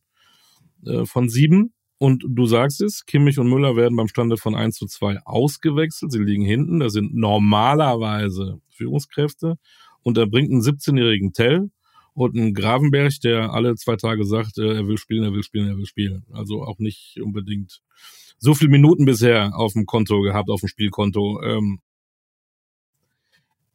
[0.85, 1.73] äh, von sieben.
[1.99, 6.11] Und du sagst es, Kimmich und Müller werden beim Stande von 1 zu 2 ausgewechselt.
[6.11, 6.79] Sie liegen hinten.
[6.79, 9.57] Das sind normalerweise Führungskräfte.
[10.03, 11.71] Und er bringt einen 17-jährigen Tell
[12.17, 15.67] und einen Gravenberg, der alle zwei Tage sagt, äh, er will spielen, er will spielen,
[15.67, 16.25] er will spielen.
[16.31, 17.83] Also auch nicht unbedingt
[18.39, 21.43] so viele Minuten bisher auf dem Konto gehabt, auf dem Spielkonto.
[21.43, 21.79] Ähm,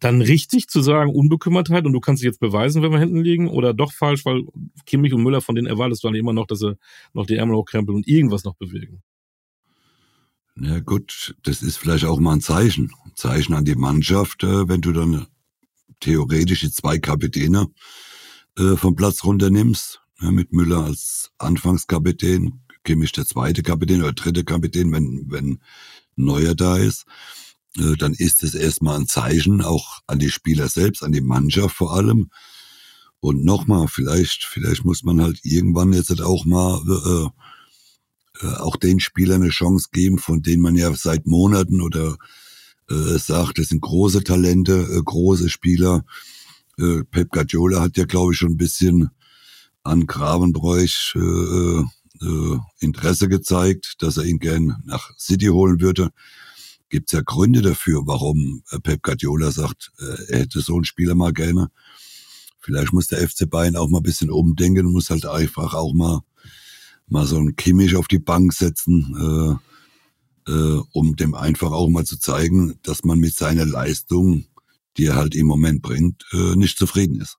[0.01, 3.47] dann richtig zu sagen, Unbekümmertheit und du kannst dich jetzt beweisen, wenn wir hinten liegen,
[3.47, 4.43] oder doch falsch, weil
[4.87, 6.77] Kimmich und Müller, von denen erwartest du dann immer noch, dass sie
[7.13, 9.05] noch die Ärmel hochkrempeln und irgendwas noch bewegen.
[10.57, 12.93] Ja gut, das ist vielleicht auch mal ein Zeichen.
[13.05, 15.29] Ein Zeichen an die Mannschaft, äh, wenn du dann
[16.01, 17.69] theoretisch die zwei Kapitäne
[18.59, 24.93] äh, vom Platz runternimmst, mit Müller als Anfangskapitän, Kimmich der zweite Kapitän oder dritte Kapitän,
[24.93, 25.59] wenn, wenn
[26.17, 27.07] Neuer da ist.
[27.77, 31.77] Äh, dann ist es erstmal ein Zeichen auch an die Spieler selbst, an die Mannschaft
[31.77, 32.31] vor allem.
[33.21, 36.83] Und nochmal, vielleicht, vielleicht muss man halt irgendwann jetzt halt auch mal
[38.41, 42.17] äh, äh, auch den Spielern eine Chance geben, von denen man ja seit Monaten oder
[42.91, 46.05] äh, sagt, das sind große Talente, äh, große Spieler.
[46.79, 49.11] Äh, Pep Guardiola hat ja, glaube ich, schon ein bisschen
[49.83, 51.81] an Gravenbräuch äh,
[52.25, 56.11] äh, Interesse gezeigt, dass er ihn gern nach City holen würde
[56.93, 60.85] gibt es ja Gründe dafür, warum äh, Pep Guardiola sagt, äh, er hätte so einen
[60.85, 61.71] Spieler mal gerne.
[62.61, 66.21] Vielleicht muss der FC Bayern auch mal ein bisschen umdenken muss halt einfach auch mal,
[67.09, 69.59] mal so einen Kimmich auf die Bank setzen,
[70.47, 74.45] äh, äh, um dem einfach auch mal zu zeigen, dass man mit seiner Leistung,
[74.97, 77.39] die er halt im Moment bringt, äh, nicht zufrieden ist.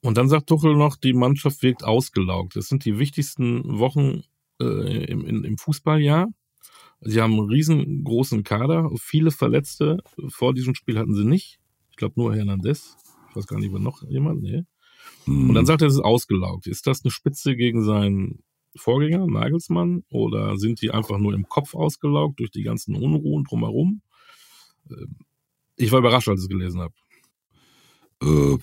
[0.00, 2.54] Und dann sagt Tuchel noch, die Mannschaft wirkt ausgelaugt.
[2.56, 4.22] Das sind die wichtigsten Wochen
[4.60, 6.28] äh, im, im Fußballjahr.
[7.00, 9.98] Sie haben einen riesengroßen Kader, viele Verletzte.
[10.28, 11.60] Vor diesem Spiel hatten sie nicht.
[11.90, 12.96] Ich glaube nur Hernandez.
[13.30, 14.42] Ich weiß gar nicht, war noch jemand.
[14.42, 14.64] Nee.
[15.26, 16.66] Und dann sagt er, es ist ausgelaugt.
[16.66, 18.42] Ist das eine Spitze gegen seinen
[18.76, 20.04] Vorgänger, Nagelsmann?
[20.10, 24.02] Oder sind die einfach nur im Kopf ausgelaugt durch die ganzen Unruhen drumherum?
[25.78, 26.94] Ich war überrascht, als ich es gelesen habe.
[28.20, 28.58] Äh,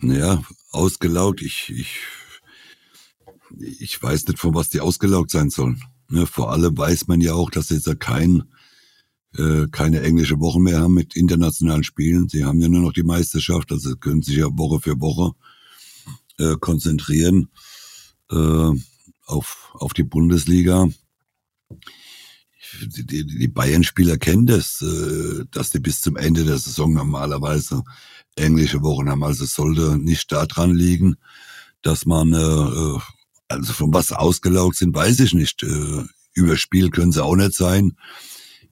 [0.00, 1.42] naja, ausgelaugt.
[1.42, 2.00] Ich, ich,
[3.80, 5.80] ich weiß nicht, von was die ausgelaugt sein sollen.
[6.10, 8.42] Ne, vor allem weiß man ja auch, dass jetzt kein,
[9.36, 12.28] äh, keine englische Woche mehr haben mit internationalen Spielen.
[12.28, 15.32] Sie haben ja nur noch die Meisterschaft, also können sich ja Woche für Woche
[16.38, 17.48] äh, konzentrieren
[18.30, 18.70] äh,
[19.26, 20.88] auf, auf die Bundesliga.
[22.82, 27.84] Die, die, Bayern-Spieler kennen das, äh, dass die bis zum Ende der Saison normalerweise
[28.34, 29.22] englische Wochen haben.
[29.22, 31.16] Also sollte nicht daran liegen,
[31.82, 32.98] dass man, äh, äh,
[33.48, 35.64] also von was ausgelaugt sind, weiß ich nicht.
[36.34, 37.96] Überspielt können sie auch nicht sein.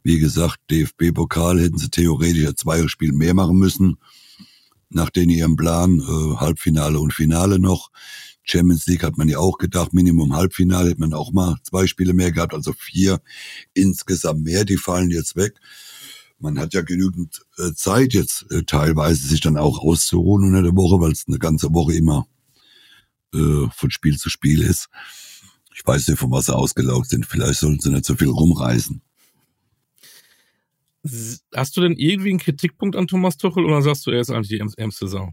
[0.03, 3.97] Wie gesagt, DFB-Pokal hätten sie theoretisch ein Zweierspiel mehr machen müssen,
[4.91, 6.03] nach den ihrem Plan,
[6.39, 7.91] Halbfinale und Finale noch.
[8.47, 12.15] Champions League hat man ja auch gedacht, Minimum Halbfinale hätte man auch mal zwei Spiele
[12.15, 13.21] mehr gehabt, also vier
[13.75, 15.55] insgesamt mehr, die fallen jetzt weg.
[16.39, 20.77] Man hat ja genügend äh, Zeit jetzt äh, teilweise sich dann auch auszuruhen unter der
[20.77, 22.27] Woche, weil es eine ganze Woche immer
[23.35, 24.89] äh, von Spiel zu Spiel ist.
[25.75, 27.27] Ich weiß nicht, von was sie ausgelaugt sind.
[27.27, 29.03] Vielleicht sollten sie nicht so viel rumreisen.
[31.55, 34.49] Hast du denn irgendwie einen Kritikpunkt an Thomas Tuchel oder sagst du, er ist eigentlich
[34.49, 35.33] die ärmste Sau?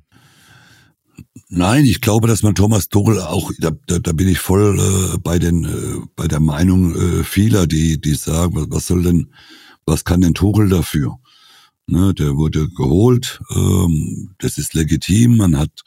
[1.49, 5.17] Nein, ich glaube, dass man Thomas Tuchel auch, da, da, da bin ich voll äh,
[5.19, 9.33] bei den, äh, bei der Meinung äh, vieler, die, die sagen, was, was soll denn,
[9.85, 11.19] was kann denn Tuchel dafür?
[11.85, 15.81] Ne, der wurde geholt, ähm, das ist legitim, man hat,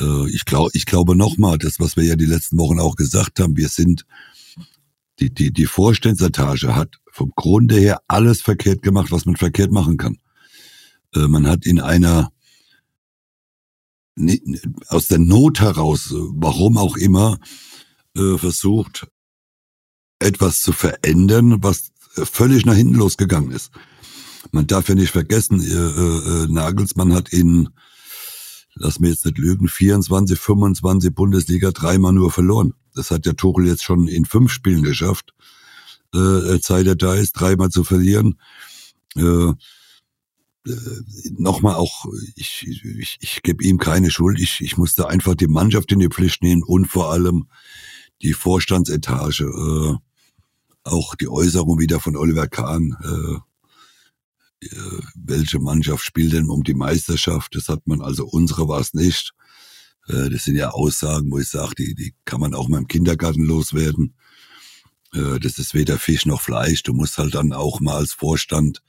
[0.00, 3.38] äh, ich glaube, ich glaube nochmal, das, was wir ja die letzten Wochen auch gesagt
[3.38, 4.06] haben, wir sind,
[5.20, 9.98] die, die, die Vorstandsetage hat vom Grunde her alles verkehrt gemacht, was man verkehrt machen
[9.98, 10.16] kann.
[11.14, 12.32] Äh, man hat in einer
[14.88, 17.38] aus der Not heraus, warum auch immer,
[18.16, 19.08] äh, versucht,
[20.18, 23.72] etwas zu verändern, was völlig nach hinten losgegangen ist.
[24.52, 27.70] Man darf ja nicht vergessen, äh, äh, Nagelsmann hat in,
[28.74, 32.74] lass mir jetzt nicht lügen, 24, 25 Bundesliga dreimal nur verloren.
[32.94, 35.34] Das hat der Tuchel jetzt schon in fünf Spielen geschafft.
[36.14, 38.38] Äh, Zeit er da ist, dreimal zu verlieren.
[40.66, 44.40] Äh, nochmal auch, ich, ich, ich gebe ihm keine Schuld.
[44.40, 47.48] Ich, ich musste einfach die Mannschaft in die Pflicht nehmen und vor allem
[48.22, 49.44] die Vorstandsetage.
[49.44, 49.96] Äh,
[50.84, 52.96] auch die Äußerung wieder von Oliver Kahn.
[53.02, 57.54] Äh, äh, welche Mannschaft spielt denn um die Meisterschaft?
[57.54, 59.32] Das hat man, also unsere war es nicht.
[60.08, 62.88] Äh, das sind ja Aussagen, wo ich sage, die, die kann man auch mal im
[62.88, 64.14] Kindergarten loswerden.
[65.12, 66.82] Äh, das ist weder Fisch noch Fleisch.
[66.82, 68.82] Du musst halt dann auch mal als Vorstand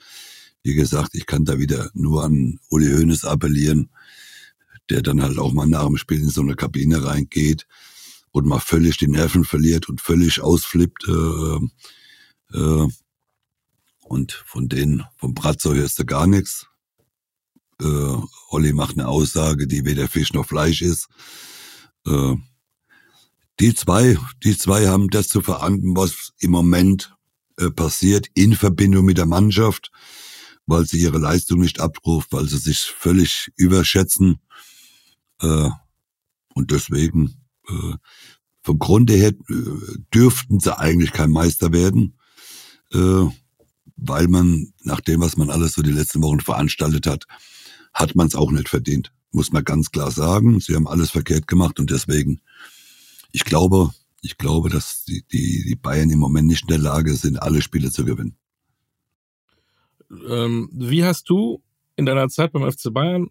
[0.66, 3.92] wie gesagt, ich kann da wieder nur an Uli Hoeneß appellieren,
[4.90, 7.68] der dann halt auch mal nach dem Spiel in so eine Kabine reingeht
[8.32, 11.08] und mal völlig die Nerven verliert und völlig ausflippt.
[11.08, 12.88] Äh, äh,
[14.06, 16.66] und von denen, vom Bratzo hörst du gar nichts.
[17.80, 18.18] Äh,
[18.50, 21.10] Olli macht eine Aussage, die weder Fisch noch Fleisch ist.
[22.08, 22.38] Äh,
[23.60, 27.16] die zwei, die zwei haben das zu verantworten, was im Moment
[27.60, 29.92] äh, passiert in Verbindung mit der Mannschaft
[30.66, 34.40] weil sie ihre Leistung nicht abruft, weil sie sich völlig überschätzen.
[35.42, 35.70] Äh,
[36.54, 37.36] und deswegen,
[37.68, 37.94] äh,
[38.64, 42.18] vom Grunde her äh, dürften sie eigentlich kein Meister werden,
[42.92, 43.26] äh,
[43.98, 47.26] weil man, nach dem, was man alles so die letzten Wochen veranstaltet hat,
[47.94, 49.12] hat man es auch nicht verdient.
[49.32, 50.60] Muss man ganz klar sagen.
[50.60, 52.42] Sie haben alles verkehrt gemacht und deswegen,
[53.32, 57.16] ich glaube, ich glaube, dass die, die, die Bayern im Moment nicht in der Lage
[57.16, 58.38] sind, alle Spiele zu gewinnen.
[60.30, 61.62] Ähm, wie hast du
[61.96, 63.30] in deiner Zeit beim FC Bayern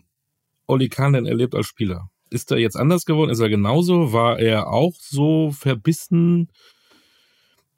[0.66, 2.10] Oli Kahn denn erlebt als Spieler?
[2.30, 3.30] Ist er jetzt anders geworden?
[3.30, 4.12] Ist er genauso?
[4.12, 6.48] War er auch so verbissen?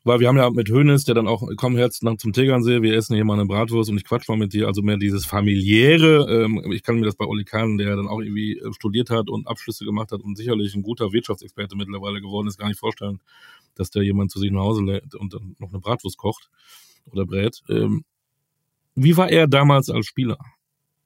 [0.07, 2.95] Weil wir haben ja mit Hönes, der dann auch, komm Herz lang zum Tegernsee, wir
[2.95, 6.45] essen hier mal eine Bratwurst und ich quatsch mal mit dir, also mehr dieses familiäre.
[6.45, 9.29] Ähm, ich kann mir das bei Oli Kahn, der dann auch irgendwie äh, studiert hat
[9.29, 13.21] und Abschlüsse gemacht hat und sicherlich ein guter Wirtschaftsexperte mittlerweile geworden ist, gar nicht vorstellen,
[13.75, 16.51] dass der jemand zu sich nach Hause lädt und dann noch eine Bratwurst kocht
[17.11, 17.63] oder brät.
[17.69, 18.05] Ähm,
[18.97, 20.39] wie war er damals als Spieler?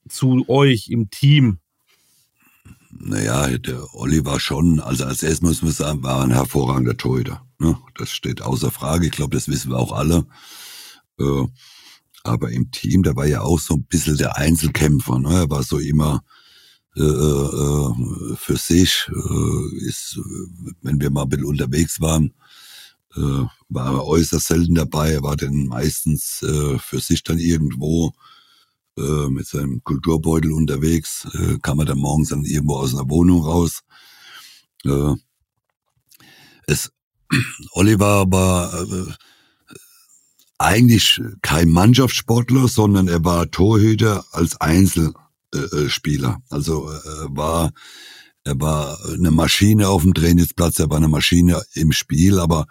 [0.09, 1.59] Zu euch im Team?
[2.89, 7.45] Naja, der Olli war schon, also als erstes muss man sagen, war ein hervorragender Torhüter.
[7.59, 7.77] Ne?
[7.95, 9.05] Das steht außer Frage.
[9.05, 10.25] Ich glaube, das wissen wir auch alle.
[11.19, 11.45] Äh,
[12.23, 15.19] aber im Team, da war ja auch so ein bisschen der Einzelkämpfer.
[15.19, 15.33] Ne?
[15.33, 16.23] Er war so immer
[16.95, 20.19] äh, äh, für sich, äh, ist,
[20.81, 22.33] wenn wir mal ein bisschen unterwegs waren,
[23.15, 25.11] äh, war er äußerst selten dabei.
[25.13, 28.13] Er war dann meistens äh, für sich dann irgendwo
[28.97, 33.43] äh, mit seinem Kulturbeutel unterwegs, äh, kam er dann morgens dann irgendwo aus einer Wohnung
[33.43, 33.81] raus.
[34.83, 35.15] Äh,
[36.67, 36.91] es,
[37.71, 39.13] Oliver war äh,
[40.57, 46.41] eigentlich kein Mannschaftssportler, sondern er war Torhüter als Einzelspieler.
[46.49, 47.71] Also äh, war
[48.43, 52.67] er war eine Maschine auf dem Trainingsplatz, er war eine Maschine im Spiel, aber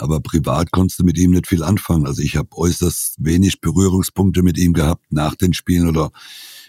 [0.00, 2.06] aber privat konntest du mit ihm nicht viel anfangen.
[2.06, 6.12] Also ich habe äußerst wenig Berührungspunkte mit ihm gehabt nach den Spielen oder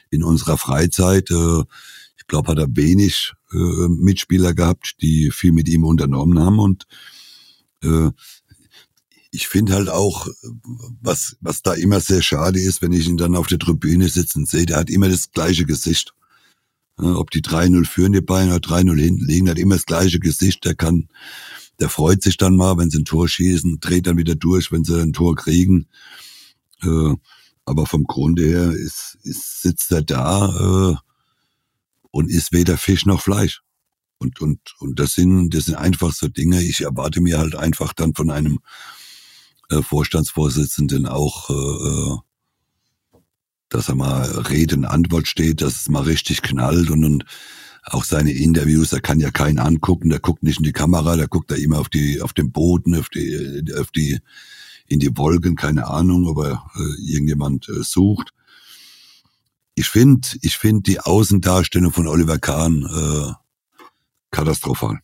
[0.09, 1.29] in unserer Freizeit.
[1.29, 1.61] Äh,
[2.17, 6.87] ich glaube, hat er wenig äh, Mitspieler gehabt, die viel mit ihm unternommen haben und
[7.83, 8.09] äh,
[9.31, 10.27] ich finde halt auch,
[11.01, 14.47] was, was da immer sehr schade ist, wenn ich ihn dann auf der Tribüne sitzen
[14.47, 16.15] sehe, der hat immer das gleiche Gesicht.
[17.01, 20.65] Ob die 3-0 führen, die Bayern, oder 3-0 hinten liegen, hat immer das gleiche Gesicht.
[20.65, 21.07] Der kann,
[21.79, 24.83] der freut sich dann mal, wenn sie ein Tor schießen, dreht dann wieder durch, wenn
[24.83, 25.88] sie ein Tor kriegen.
[26.81, 27.13] Äh,
[27.65, 30.95] aber vom Grunde her ist, ist, sitzt er da äh,
[32.12, 33.62] und ist weder Fisch noch Fleisch.
[34.17, 36.62] Und, und, und das sind, das sind einfach so Dinge.
[36.62, 38.59] Ich erwarte mir halt einfach dann von einem
[39.69, 42.17] äh, Vorstandsvorsitzenden auch, äh, äh
[43.69, 47.25] dass er mal Rede und Antwort steht, dass es mal richtig knallt und, und
[47.84, 51.27] auch seine Interviews, er kann ja keinen angucken, der guckt nicht in die Kamera, der
[51.27, 54.19] guckt da immer auf die, auf den Boden, auf die, auf die,
[54.88, 58.32] in die Wolken, keine Ahnung, ob er äh, irgendjemand äh, sucht.
[59.75, 63.34] Ich finde, ich finde die Außendarstellung von Oliver Kahn äh,
[64.32, 64.99] katastrophal.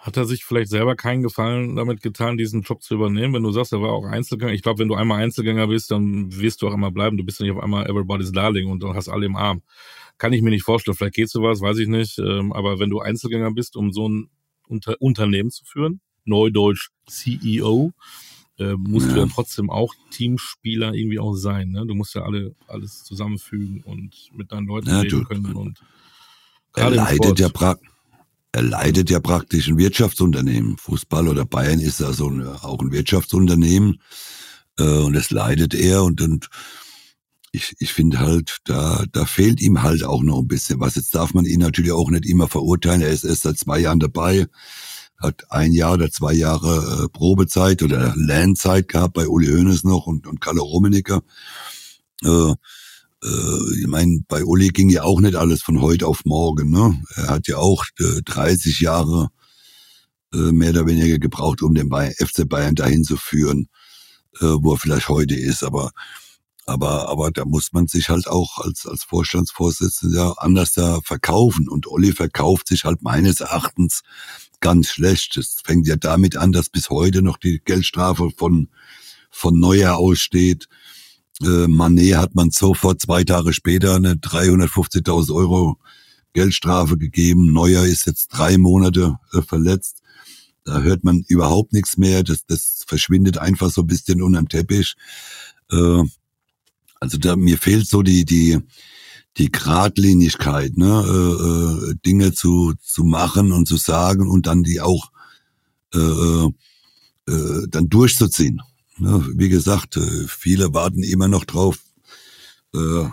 [0.00, 3.34] Hat er sich vielleicht selber keinen Gefallen damit getan, diesen Job zu übernehmen?
[3.34, 4.54] Wenn du sagst, er war auch Einzelgänger.
[4.54, 7.18] Ich glaube, wenn du einmal Einzelgänger bist, dann wirst du auch einmal bleiben.
[7.18, 9.60] Du bist ja nicht auf einmal Everybody's Darling und hast alle im Arm.
[10.16, 10.96] Kann ich mir nicht vorstellen.
[10.96, 12.18] Vielleicht geht sowas, weiß ich nicht.
[12.18, 14.30] Ähm, aber wenn du Einzelgänger bist, um so ein
[14.66, 17.92] Unter Unternehmen zu führen, Neudeutsch CEO,
[18.58, 19.14] äh, musst ja.
[19.14, 21.72] du ja trotzdem auch Teamspieler irgendwie auch sein.
[21.72, 21.84] Ne?
[21.86, 25.54] Du musst ja alle alles zusammenfügen und mit deinen Leuten ja, reden du, können.
[25.54, 25.82] Und
[26.74, 27.90] er leidet ja praktisch
[28.52, 30.76] er leidet ja praktisch ein Wirtschaftsunternehmen.
[30.76, 34.00] Fußball oder Bayern ist ja so ein, auch ein Wirtschaftsunternehmen
[34.78, 36.48] äh, und es leidet er und, und
[37.52, 40.94] ich, ich finde halt, da, da fehlt ihm halt auch noch ein bisschen was.
[40.94, 43.02] Jetzt darf man ihn natürlich auch nicht immer verurteilen.
[43.02, 44.46] Er ist erst seit zwei Jahren dabei,
[45.18, 50.06] hat ein Jahr oder zwei Jahre äh, Probezeit oder Lernzeit gehabt bei Uli Hoeneß noch
[50.06, 51.22] und, und Kalle Rummenigge.
[52.22, 52.54] Äh,
[53.22, 56.70] ich meine, bei Uli ging ja auch nicht alles von heute auf morgen.
[56.70, 57.02] Ne?
[57.16, 59.28] Er hat ja auch äh, 30 Jahre
[60.32, 63.68] äh, mehr oder weniger gebraucht, um den FC Bayern dahin zu führen,
[64.40, 65.62] äh, wo er vielleicht heute ist.
[65.62, 65.92] Aber
[66.70, 71.68] aber, aber da muss man sich halt auch als, als Vorstandsvorsitzender anders da verkaufen.
[71.68, 74.02] Und Olli verkauft sich halt meines Erachtens
[74.60, 75.36] ganz schlecht.
[75.36, 78.68] Es fängt ja damit an, dass bis heute noch die Geldstrafe von,
[79.30, 80.68] von Neuer aussteht.
[81.42, 85.78] Äh, Manet hat man sofort zwei Tage später eine 350.000 Euro
[86.32, 87.52] Geldstrafe gegeben.
[87.52, 90.02] Neuer ist jetzt drei Monate äh, verletzt.
[90.64, 92.22] Da hört man überhaupt nichts mehr.
[92.22, 94.94] Das, das verschwindet einfach so ein bisschen unter dem Teppich.
[95.70, 96.02] Äh,
[97.00, 98.58] also da, mir fehlt so die, die,
[99.38, 104.80] die Gradlinigkeit, ne, äh, äh, Dinge zu, zu machen und zu sagen und dann die
[104.80, 105.10] auch
[105.94, 106.50] äh, äh,
[107.28, 108.60] äh dann durchzuziehen.
[109.00, 111.78] Ne, wie gesagt, äh, viele warten immer noch drauf,
[112.74, 113.08] äh,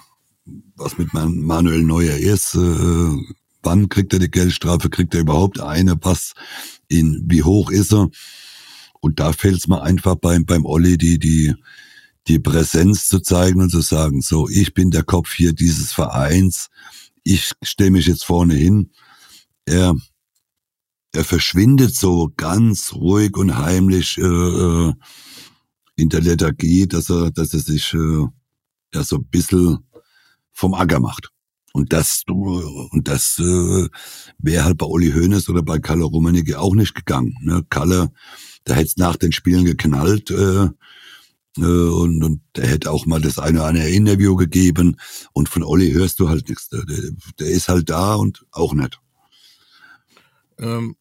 [0.75, 2.55] was mit Manuel Neuer ist.
[2.55, 3.15] Äh,
[3.63, 4.89] wann kriegt er die Geldstrafe?
[4.89, 5.97] Kriegt er überhaupt eine?
[6.01, 6.33] Was
[6.89, 8.09] in wie hoch ist er?
[8.99, 11.55] Und da fällt es mir einfach beim beim Olli die die
[12.27, 16.69] die Präsenz zu zeigen und zu sagen, so ich bin der Kopf hier dieses Vereins.
[17.23, 18.91] Ich stelle mich jetzt vorne hin.
[19.65, 19.95] Er
[21.13, 24.93] er verschwindet so ganz ruhig und heimlich äh
[25.97, 28.25] in der Lethargie, dass er, dass er sich äh,
[28.93, 29.79] ja so ein bisschen
[30.53, 31.29] vom Acker macht.
[31.73, 33.87] Und das, und das äh,
[34.39, 37.35] wäre halt bei Uli Hoeneß oder bei Kalle Rummenigge auch nicht gegangen.
[37.41, 37.63] Ne?
[37.69, 38.11] Kalle,
[38.65, 40.69] der hätte nach den Spielen geknallt äh,
[41.57, 44.97] äh, und, und der hätte auch mal das eine oder andere Interview gegeben.
[45.33, 46.69] Und von Olli hörst du halt nichts.
[46.69, 46.83] Der,
[47.39, 48.99] der ist halt da und auch nicht.
[50.57, 50.95] Ähm,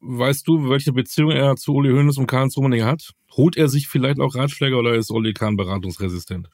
[0.00, 3.12] weißt du, welche Beziehung er zu Uli Hoeneß und Karl Rummenigge hat?
[3.36, 6.50] Holt er sich vielleicht auch Ratschläge oder ist Oli Kahn beratungsresistent?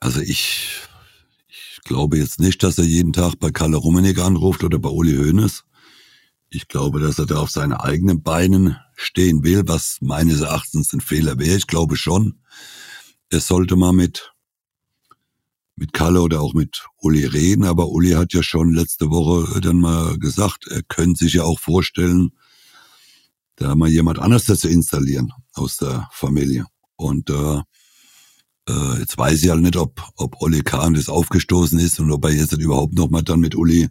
[0.00, 0.68] Also ich,
[1.48, 5.16] ich glaube jetzt nicht, dass er jeden Tag bei Kalle Rummenigge anruft oder bei Uli
[5.16, 5.64] Hoeneß.
[6.48, 11.00] Ich glaube, dass er da auf seinen eigenen Beinen stehen will, was meines Erachtens ein
[11.00, 11.56] Fehler wäre.
[11.56, 12.38] Ich glaube schon,
[13.30, 14.32] er sollte mal mit,
[15.74, 17.64] mit Kalle oder auch mit Uli reden.
[17.64, 21.58] Aber Uli hat ja schon letzte Woche dann mal gesagt, er könnte sich ja auch
[21.58, 22.30] vorstellen,
[23.56, 26.66] da mal jemand anders dazu installieren aus der Familie.
[26.96, 27.62] Und äh,
[28.68, 32.24] äh, jetzt weiß ich halt nicht, ob, ob Olli Kahn das aufgestoßen ist und ob
[32.24, 33.88] er jetzt überhaupt noch mal dann mit Uli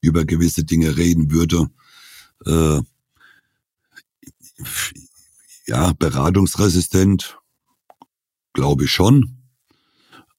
[0.00, 1.68] über gewisse Dinge reden würde.
[2.46, 2.80] Äh,
[5.66, 7.38] ja, beratungsresistent,
[8.52, 9.34] glaube ich schon.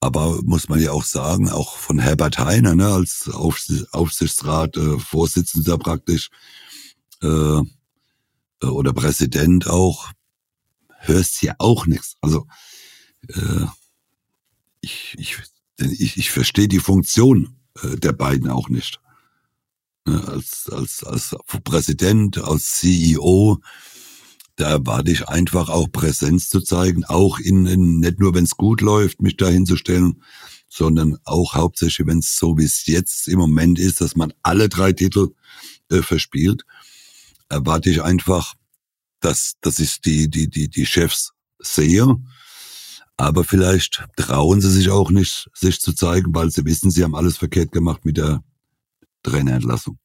[0.00, 5.76] Aber muss man ja auch sagen, auch von Herbert Heiner, ne, als Aufsichtsrat, äh, Vorsitzender
[5.76, 6.30] praktisch,
[7.22, 7.60] äh,
[8.68, 10.10] oder Präsident auch,
[10.98, 12.16] hörst ja auch nichts.
[12.20, 12.46] Also
[13.28, 13.66] äh,
[14.80, 15.36] ich, ich,
[15.78, 19.00] ich, ich verstehe die Funktion äh, der beiden auch nicht.
[20.06, 23.60] Ne, als, als, als Präsident, als CEO,
[24.56, 28.56] da erwarte ich einfach auch Präsenz zu zeigen, auch in, in nicht nur wenn es
[28.56, 30.22] gut läuft, mich da hinzustellen,
[30.68, 34.68] sondern auch hauptsächlich, wenn es so wie es jetzt im Moment ist, dass man alle
[34.68, 35.34] drei Titel
[35.90, 36.64] äh, verspielt,
[37.50, 38.54] erwarte ich einfach,
[39.20, 42.16] dass, dass ich die, die, die, die Chefs sehe.
[43.16, 47.14] Aber vielleicht trauen sie sich auch nicht, sich zu zeigen, weil sie wissen, sie haben
[47.14, 48.42] alles verkehrt gemacht mit der
[49.22, 49.98] Trainerentlassung.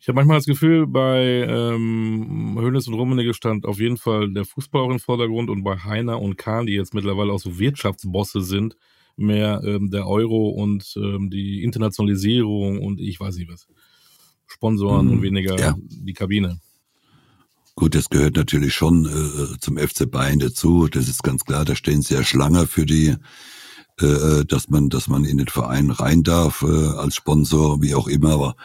[0.00, 4.44] Ich habe manchmal das Gefühl, bei ähm, Hönes und Rummenigge stand auf jeden Fall der
[4.44, 8.42] Fußball auch im Vordergrund und bei Heiner und Kahn, die jetzt mittlerweile auch so Wirtschaftsbosse
[8.42, 8.76] sind,
[9.16, 13.66] mehr ähm, der Euro und ähm, die Internationalisierung und ich weiß nicht was.
[14.48, 15.76] Sponsoren mhm, und weniger ja.
[15.78, 16.60] die Kabine.
[17.74, 20.88] Gut, das gehört natürlich schon äh, zum FC Bayern dazu.
[20.88, 21.64] Das ist ganz klar.
[21.64, 23.14] Da stehen sie ja Schlange für die,
[24.00, 28.08] äh, dass man, dass man in den Verein rein darf äh, als Sponsor, wie auch
[28.08, 28.30] immer.
[28.30, 28.56] Aber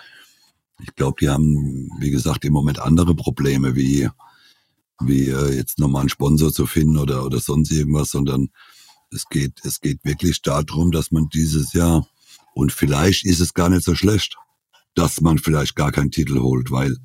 [0.81, 4.09] ich glaube, die haben, wie gesagt, im Moment andere Probleme, wie
[5.01, 8.49] wie äh, jetzt nochmal einen Sponsor zu finden oder oder sonst irgendwas, sondern
[9.11, 12.07] es geht, es geht wirklich darum, dass man dieses Jahr,
[12.53, 14.37] und vielleicht ist es gar nicht so schlecht,
[14.95, 16.97] dass man vielleicht gar keinen Titel holt, weil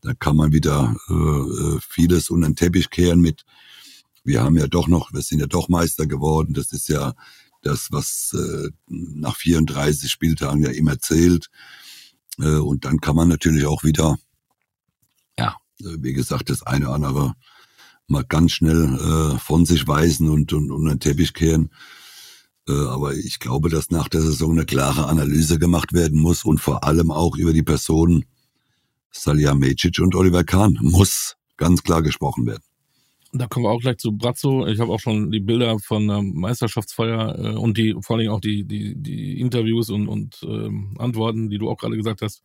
[0.00, 3.44] da kann man wieder äh, äh, vieles unter den Teppich kehren mit,
[4.22, 7.14] wir haben ja doch noch, wir sind ja doch Meister geworden, das ist ja
[7.62, 11.50] das, was äh, nach 34 Spieltagen ja immer zählt.
[12.38, 14.18] Äh, und dann kann man natürlich auch wieder,
[15.38, 17.34] ja, äh, wie gesagt, das eine oder andere
[18.06, 21.70] mal ganz schnell äh, von sich weisen und, und unter den Teppich kehren.
[22.68, 26.60] Äh, aber ich glaube, dass nach der Saison eine klare Analyse gemacht werden muss und
[26.60, 28.24] vor allem auch über die Personen
[29.10, 32.62] Salihamidzic und Oliver Kahn muss ganz klar gesprochen werden.
[33.32, 34.66] Da kommen wir auch gleich zu Brazzo.
[34.66, 38.32] Ich habe auch schon die Bilder von der Meisterschaftsfeier äh, und die vor allen Dingen
[38.32, 42.42] auch die, die, die Interviews und, und ähm, Antworten, die du auch gerade gesagt hast,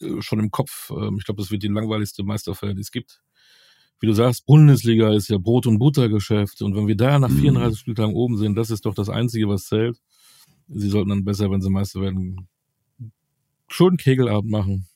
[0.00, 0.90] äh, schon im Kopf.
[0.90, 3.20] Ähm, ich glaube, das wird die langweiligste Meisterfeier, die es gibt
[4.00, 6.62] wie du sagst, Bundesliga ist ja Brot- und Buttergeschäft.
[6.62, 7.80] Und wenn wir da nach 34 mhm.
[7.80, 9.98] Spieltagen oben sind, das ist doch das Einzige, was zählt.
[10.68, 12.48] Sie sollten dann besser, wenn sie Meister werden,
[13.68, 14.86] schon Kegelabend machen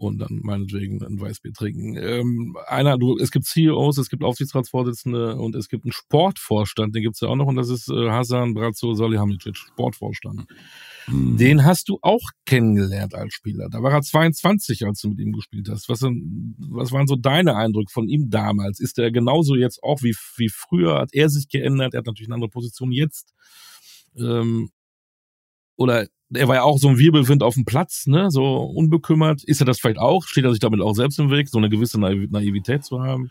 [0.00, 1.96] und dann meinetwegen ein Weißbier trinken.
[1.96, 7.02] Ähm, einer, du, es gibt CEOs, es gibt Aufsichtsratsvorsitzende und es gibt einen Sportvorstand, den
[7.02, 10.46] gibt's ja auch noch und das ist äh, Hasan Brazzo Salihamidzic, Sportvorstand.
[11.06, 11.36] Mhm.
[11.36, 13.68] Den hast du auch kennengelernt als Spieler.
[13.68, 15.90] Da war er 22, als du mit ihm gespielt hast.
[15.90, 18.80] Was, was waren so deine Eindrücke von ihm damals?
[18.80, 20.98] Ist er genauso jetzt auch wie, wie früher?
[20.98, 21.92] Hat er sich geändert?
[21.92, 23.34] Er hat natürlich eine andere Position jetzt.
[24.16, 24.70] Ähm,
[25.80, 29.42] oder er war ja auch so ein Wirbelwind auf dem Platz, ne, so unbekümmert.
[29.44, 30.26] Ist er das vielleicht auch?
[30.26, 33.30] Steht er sich damit auch selbst im Weg, so eine gewisse Naivität zu haben?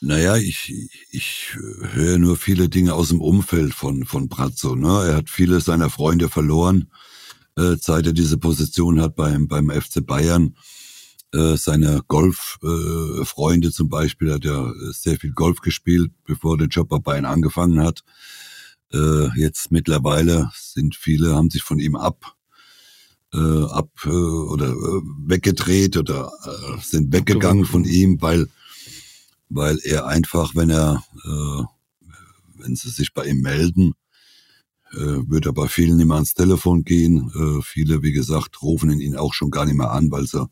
[0.00, 1.56] Naja, ich, ich
[1.92, 4.74] höre nur viele Dinge aus dem Umfeld von, von Brazzo.
[4.74, 4.88] Ne?
[4.88, 6.90] Er hat viele seiner Freunde verloren,
[7.56, 10.56] äh, seit er diese Position hat beim, beim FC Bayern.
[11.32, 16.88] Äh, seine Golffreunde äh, zum Beispiel hat er sehr viel Golf gespielt, bevor der Job
[16.88, 18.02] bei Bayern angefangen hat.
[18.94, 22.36] Äh, jetzt mittlerweile sind viele, haben sich von ihm ab
[23.34, 28.48] äh, ab äh, oder äh, weggedreht oder äh, sind weggegangen von ihm, weil
[29.48, 31.62] weil er einfach, wenn er, äh,
[32.56, 33.94] wenn sie sich bei ihm melden,
[34.92, 37.30] äh, wird er bei vielen nicht mehr ans Telefon gehen.
[37.34, 40.48] Äh, viele, wie gesagt, rufen ihn auch schon gar nicht mehr an, weil sie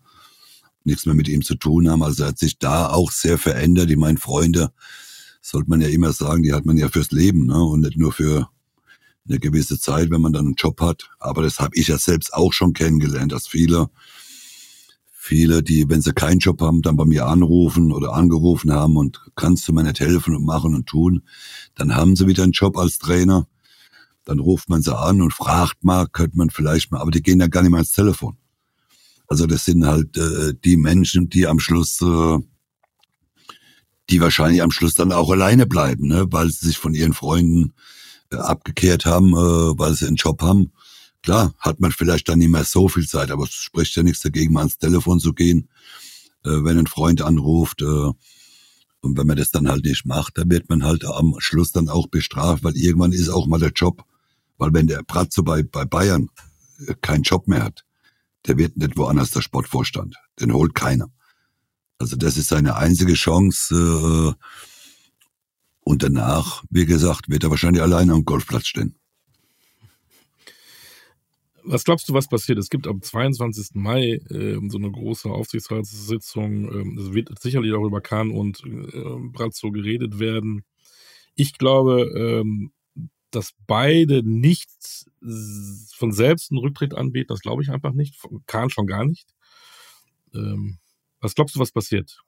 [0.84, 2.02] nichts mehr mit ihm zu tun haben.
[2.02, 3.90] Also er hat sich da auch sehr verändert.
[3.90, 4.72] Ich meine, Freunde,
[5.42, 7.62] sollte man ja immer sagen, die hat man ja fürs Leben ne?
[7.62, 8.48] und nicht nur für
[9.28, 11.10] eine gewisse Zeit, wenn man dann einen Job hat.
[11.18, 13.90] Aber das habe ich ja selbst auch schon kennengelernt, dass viele
[15.22, 19.20] viele, die, wenn sie keinen Job haben, dann bei mir anrufen oder angerufen haben und
[19.36, 21.22] kannst du mir nicht helfen und machen und tun,
[21.76, 23.46] dann haben sie wieder einen Job als Trainer.
[24.24, 27.38] Dann ruft man sie an und fragt mal, könnte man vielleicht mal, aber die gehen
[27.38, 28.36] ja gar nicht mehr ans Telefon.
[29.28, 32.38] Also das sind halt äh, die Menschen, die am Schluss, äh,
[34.10, 36.26] die wahrscheinlich am Schluss dann auch alleine bleiben, ne?
[36.30, 37.72] weil sie sich von ihren Freunden
[38.30, 40.72] äh, abgekehrt haben, äh, weil sie einen Job haben
[41.22, 44.20] Klar, hat man vielleicht dann nicht mehr so viel Zeit, aber es spricht ja nichts
[44.20, 45.68] dagegen, mal ans Telefon zu gehen,
[46.44, 47.80] äh, wenn ein Freund anruft.
[47.80, 51.70] Äh, und wenn man das dann halt nicht macht, dann wird man halt am Schluss
[51.70, 54.04] dann auch bestraft, weil irgendwann ist auch mal der Job.
[54.58, 56.28] Weil wenn der Bratzo bei, bei Bayern
[56.88, 57.84] äh, keinen Job mehr hat,
[58.46, 60.16] der wird nicht woanders der Sportvorstand.
[60.40, 61.08] Den holt keiner.
[62.02, 64.34] Also das ist seine einzige Chance.
[64.36, 64.44] Äh,
[65.84, 68.96] und danach, wie gesagt, wird er wahrscheinlich alleine am Golfplatz stehen.
[71.62, 72.58] Was glaubst du, was passiert?
[72.58, 73.74] Es gibt am 22.
[73.74, 76.72] Mai äh, so eine große Aufsichtsratssitzung.
[76.72, 80.64] Ähm, es wird sicherlich auch über Kahn und äh, Brazzo geredet werden.
[81.36, 82.72] Ich glaube, ähm,
[83.30, 84.70] dass beide nicht
[85.94, 87.28] von selbst einen Rücktritt anbieten.
[87.28, 88.16] Das glaube ich einfach nicht.
[88.46, 89.28] Kahn schon gar nicht.
[90.34, 90.78] Ähm,
[91.22, 92.20] was glaubst du, was passiert?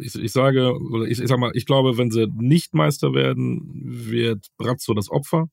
[0.00, 3.62] Ich, ich sage, oder ich, ich sag mal, ich glaube, wenn sie nicht Meister werden,
[3.84, 5.50] wird Brazzo das Opfer.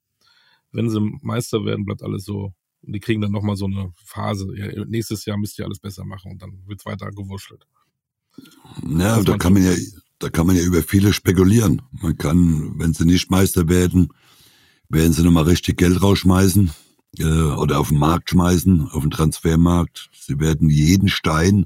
[0.72, 2.54] Wenn sie Meister werden, bleibt alles so
[2.88, 4.48] und die kriegen dann nochmal so eine Phase.
[4.56, 7.66] Ja, nächstes Jahr müsst ihr alles besser machen und dann wird weiter gewurschtelt.
[8.88, 9.74] Ja, da kann man ja,
[10.20, 11.82] da kann man ja über viele spekulieren.
[11.92, 14.10] Man kann, wenn sie nicht Meister werden,
[14.90, 16.72] werden sie nochmal richtig Geld rausschmeißen
[17.20, 20.10] äh, oder auf den Markt schmeißen, auf den Transfermarkt.
[20.14, 21.66] Sie werden jeden Stein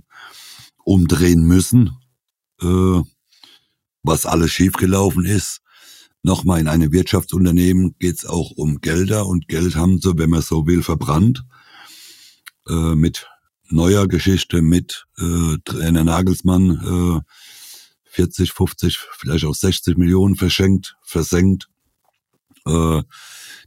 [0.84, 1.98] umdrehen müssen,
[2.62, 3.02] äh,
[4.04, 5.62] was alles schiefgelaufen ist
[6.24, 10.42] nochmal in einem Wirtschaftsunternehmen geht es auch um Gelder und Geld haben sie, wenn man
[10.42, 11.44] so will, verbrannt.
[12.68, 13.28] Äh, mit
[13.70, 17.32] neuer Geschichte, mit äh, Trainer Nagelsmann äh,
[18.12, 21.70] 40, 50, vielleicht auch 60 Millionen verschenkt, versenkt,
[22.66, 23.02] äh,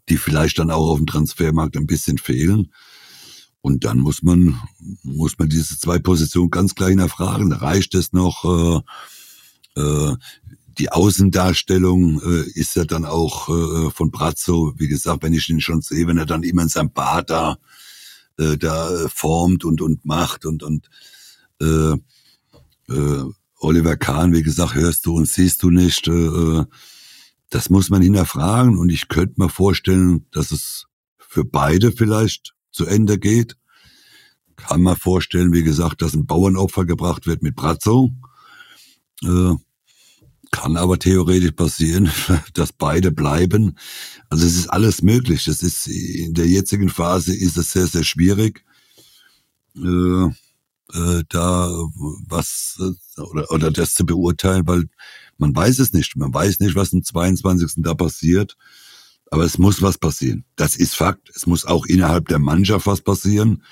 [0.09, 2.73] die vielleicht dann auch auf dem Transfermarkt ein bisschen fehlen.
[3.65, 4.61] Und dann muss man,
[5.03, 7.51] muss man diese zwei Positionen ganz klar hinterfragen.
[7.51, 10.17] Reicht es noch, äh, äh,
[10.77, 15.63] die Außendarstellung äh, ist ja dann auch äh, von Brazzo, wie gesagt, wenn ich ihn
[15.63, 17.57] schon sehe, wenn er dann immer in seinem Bad da,
[18.37, 20.91] äh, da formt und, und macht und, und
[21.63, 21.95] äh,
[22.93, 23.25] äh,
[23.61, 26.07] Oliver Kahn, wie gesagt, hörst du und siehst du nicht.
[26.07, 26.65] Äh, äh
[27.49, 30.85] das muss man hinterfragen und ich könnte mir vorstellen, dass es
[31.19, 33.57] für beide vielleicht zu Ende geht.
[34.57, 38.11] Kann man vorstellen, wie gesagt, dass ein Bauernopfer gebracht wird mit Brazzo.
[39.23, 39.55] Äh,
[40.51, 42.11] kann aber theoretisch passieren,
[42.55, 43.77] dass beide bleiben.
[44.29, 45.45] Also es ist alles möglich.
[45.45, 48.65] Das ist in der jetzigen Phase ist es sehr, sehr schwierig,
[49.77, 50.27] äh,
[50.93, 51.71] äh, da
[52.29, 52.79] was
[53.17, 54.85] oder, oder das zu beurteilen, weil
[55.39, 56.17] man weiß es nicht.
[56.17, 57.83] Man weiß nicht, was am 22.
[57.83, 58.57] da passiert.
[59.31, 60.45] Aber es muss was passieren.
[60.57, 61.31] Das ist Fakt.
[61.35, 63.63] Es muss auch innerhalb der Mannschaft was passieren.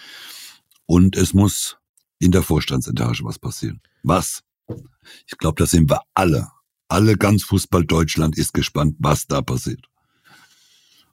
[0.86, 1.76] Und es muss
[2.18, 3.80] in der Vorstandsetage was passieren.
[4.02, 4.42] Was?
[5.26, 6.48] Ich glaube, da sind wir alle
[6.92, 9.86] alle ganz Fußball Deutschland ist gespannt, was da passiert.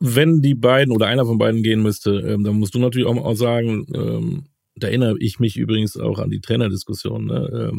[0.02, 3.36] Wenn die beiden oder einer von beiden gehen müsste, ähm, dann musst du natürlich auch,
[3.36, 7.26] sagen, ähm, da erinnere ich mich übrigens auch an die Trainerdiskussion.
[7.26, 7.72] Ne?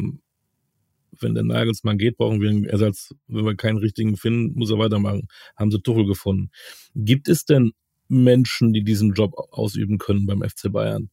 [1.19, 3.13] Wenn der Nagelsmann geht, brauchen wir einen Ersatz.
[3.27, 5.27] Wenn wir keinen richtigen finden, muss er weitermachen.
[5.55, 6.51] Haben sie Tuchel gefunden.
[6.95, 7.73] Gibt es denn
[8.07, 11.09] Menschen, die diesen Job ausüben können beim FC Bayern?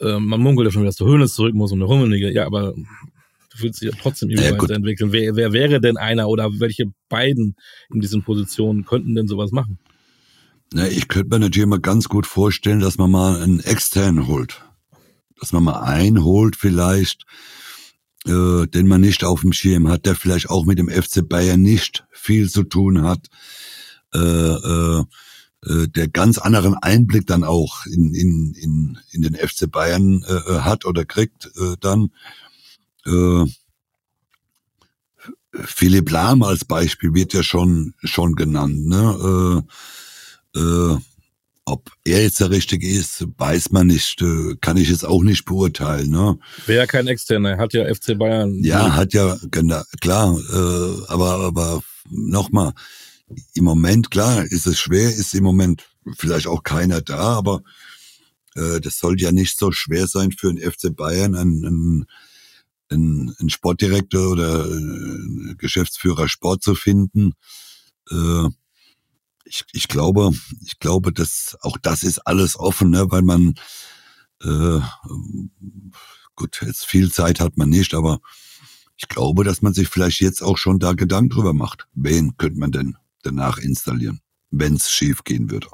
[0.00, 2.32] Ähm, man munkelt ja schon, dass der Höhnes zurück muss und der Rummenigge.
[2.32, 5.12] Ja, aber du willst dich ja trotzdem irgendwie ja, weiterentwickeln.
[5.12, 7.56] Wer, wer wäre denn einer oder welche beiden
[7.92, 9.78] in diesen Positionen könnten denn sowas machen?
[10.72, 14.62] Na, ich könnte mir natürlich mal ganz gut vorstellen, dass man mal einen externen holt.
[15.38, 17.24] Dass man mal einen holt vielleicht,
[18.26, 21.62] äh, den man nicht auf dem Schirm hat, der vielleicht auch mit dem FC Bayern
[21.62, 23.28] nicht viel zu tun hat.
[24.14, 25.04] Äh, äh,
[25.64, 30.34] äh der ganz anderen Einblick dann auch in, in, in, in den FC Bayern äh,
[30.34, 32.10] äh, hat oder kriegt äh, dann
[33.04, 33.44] äh,
[35.64, 38.86] Philipp Lahm als Beispiel wird ja schon schon genannt.
[38.86, 39.64] Ne?
[40.54, 40.98] Äh, äh,
[41.66, 44.22] ob er jetzt der Richtige ist, weiß man nicht.
[44.22, 46.10] Äh, kann ich jetzt auch nicht beurteilen.
[46.10, 46.38] Ne?
[46.66, 48.62] Wäre ja kein Externer, hat ja FC Bayern.
[48.62, 50.38] Ja, hat ja, genau, klar.
[50.38, 52.72] Äh, aber aber nochmal,
[53.54, 57.62] im Moment, klar, ist es schwer, ist im Moment vielleicht auch keiner da, aber
[58.54, 62.06] äh, das sollte ja nicht so schwer sein für den FC Bayern, einen, einen
[62.88, 67.32] einen, Sportdirektor oder einen äh, Geschäftsführer Sport zu finden.
[68.10, 68.48] Äh,
[69.46, 70.32] ich, ich glaube,
[70.64, 73.54] ich glaube, dass auch das ist alles offen, ne, weil man
[74.42, 74.80] äh,
[76.34, 78.20] gut, jetzt viel Zeit hat man nicht, aber
[78.96, 81.86] ich glaube, dass man sich vielleicht jetzt auch schon da Gedanken drüber macht.
[81.94, 84.20] Wen könnte man denn danach installieren,
[84.50, 85.68] wenn es schief gehen würde?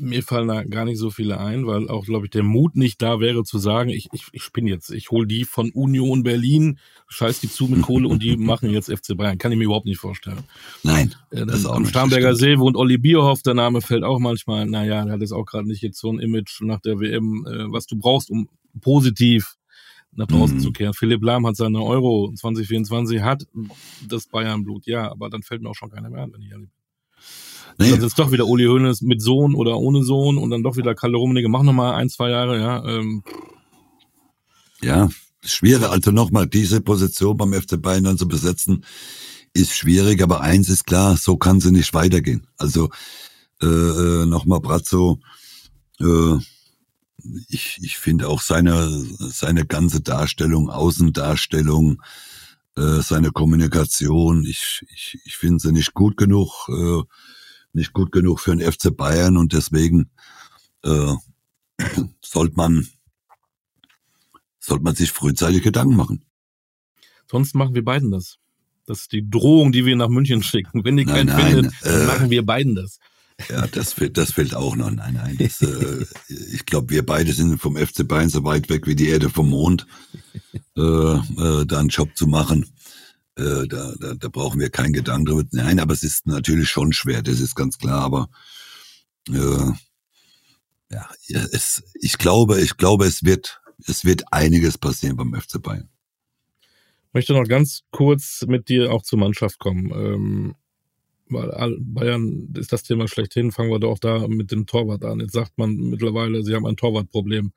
[0.00, 3.00] Mir fallen da gar nicht so viele ein, weil auch, glaube ich, der Mut nicht
[3.02, 6.78] da wäre zu sagen, ich, ich, ich spinne jetzt, ich hole die von Union Berlin,
[7.08, 9.38] scheiß die zu mit Kohle und die machen jetzt FC Bayern.
[9.38, 10.44] Kann ich mir überhaupt nicht vorstellen.
[10.82, 11.14] Nein.
[11.30, 14.66] Äh, das ist auch am Starnberger See wohnt Olli Bierhoff, der Name fällt auch manchmal,
[14.66, 17.72] naja, der hat jetzt auch gerade nicht jetzt so ein Image nach der WM, äh,
[17.72, 18.48] was du brauchst, um
[18.80, 19.56] positiv
[20.16, 20.60] nach draußen mhm.
[20.60, 20.94] zu kehren.
[20.94, 23.46] Philipp Lahm hat seine Euro 2024, hat
[24.08, 26.70] das Bayern-Blut, ja, aber dann fällt mir auch schon keiner mehr an, wenn ich ehrlich
[26.70, 26.73] bin.
[27.78, 27.90] Nee.
[27.90, 30.94] Dann ist doch wieder Uli Hoeneß mit Sohn oder ohne Sohn und dann doch wieder
[30.94, 31.48] Kalle Rummenigge.
[31.48, 32.84] Mach noch mal ein, zwei Jahre, ja.
[32.84, 33.22] Ähm.
[34.82, 35.08] Ja,
[35.42, 35.88] schwierig.
[35.88, 38.84] Also nochmal, diese Position beim FC Bayern dann zu besetzen,
[39.52, 40.22] ist schwierig.
[40.22, 42.46] Aber eins ist klar, so kann sie nicht weitergehen.
[42.56, 42.90] Also
[43.62, 45.18] äh, äh nochmal Brazzo
[46.00, 46.38] Äh,
[47.48, 52.02] ich, ich finde auch seine, seine ganze Darstellung, Außendarstellung,
[52.76, 57.02] äh, seine Kommunikation, ich, ich, ich finde sie nicht gut genug, äh,
[57.74, 60.10] nicht gut genug für den FC Bayern und deswegen
[60.84, 61.14] äh,
[62.20, 62.86] sollte man,
[64.58, 66.24] sollte man sich frühzeitig Gedanken machen.
[67.30, 68.38] Sonst machen wir beiden das.
[68.86, 70.84] Das ist die Drohung, die wir nach München schicken.
[70.84, 72.98] Wenn ihr keinen nein, findet, äh, machen wir beiden das.
[73.48, 74.90] Ja, das fehlt, das fehlt auch noch.
[74.90, 75.36] Nein, nein.
[75.38, 76.04] Das, äh,
[76.52, 79.50] ich glaube, wir beide sind vom FC Bayern so weit weg wie die Erde vom
[79.50, 79.86] Mond,
[80.76, 82.66] äh, äh, da einen Job zu machen.
[83.36, 85.44] Äh, da, da, da brauchen wir keinen Gedanken drüber.
[85.52, 88.00] Nein, aber es ist natürlich schon schwer, das ist ganz klar.
[88.02, 88.28] Aber
[89.28, 89.72] äh,
[90.90, 91.08] ja,
[91.52, 95.88] es, ich glaube, ich glaube, es wird, es wird einiges passieren beim FC Bayern.
[96.62, 99.90] Ich möchte noch ganz kurz mit dir auch zur Mannschaft kommen.
[99.94, 100.54] Ähm,
[101.28, 103.50] weil Bayern ist das Thema schlechthin.
[103.50, 105.20] Fangen wir doch da mit dem Torwart an.
[105.20, 107.52] Jetzt sagt man mittlerweile, sie haben ein Torwartproblem.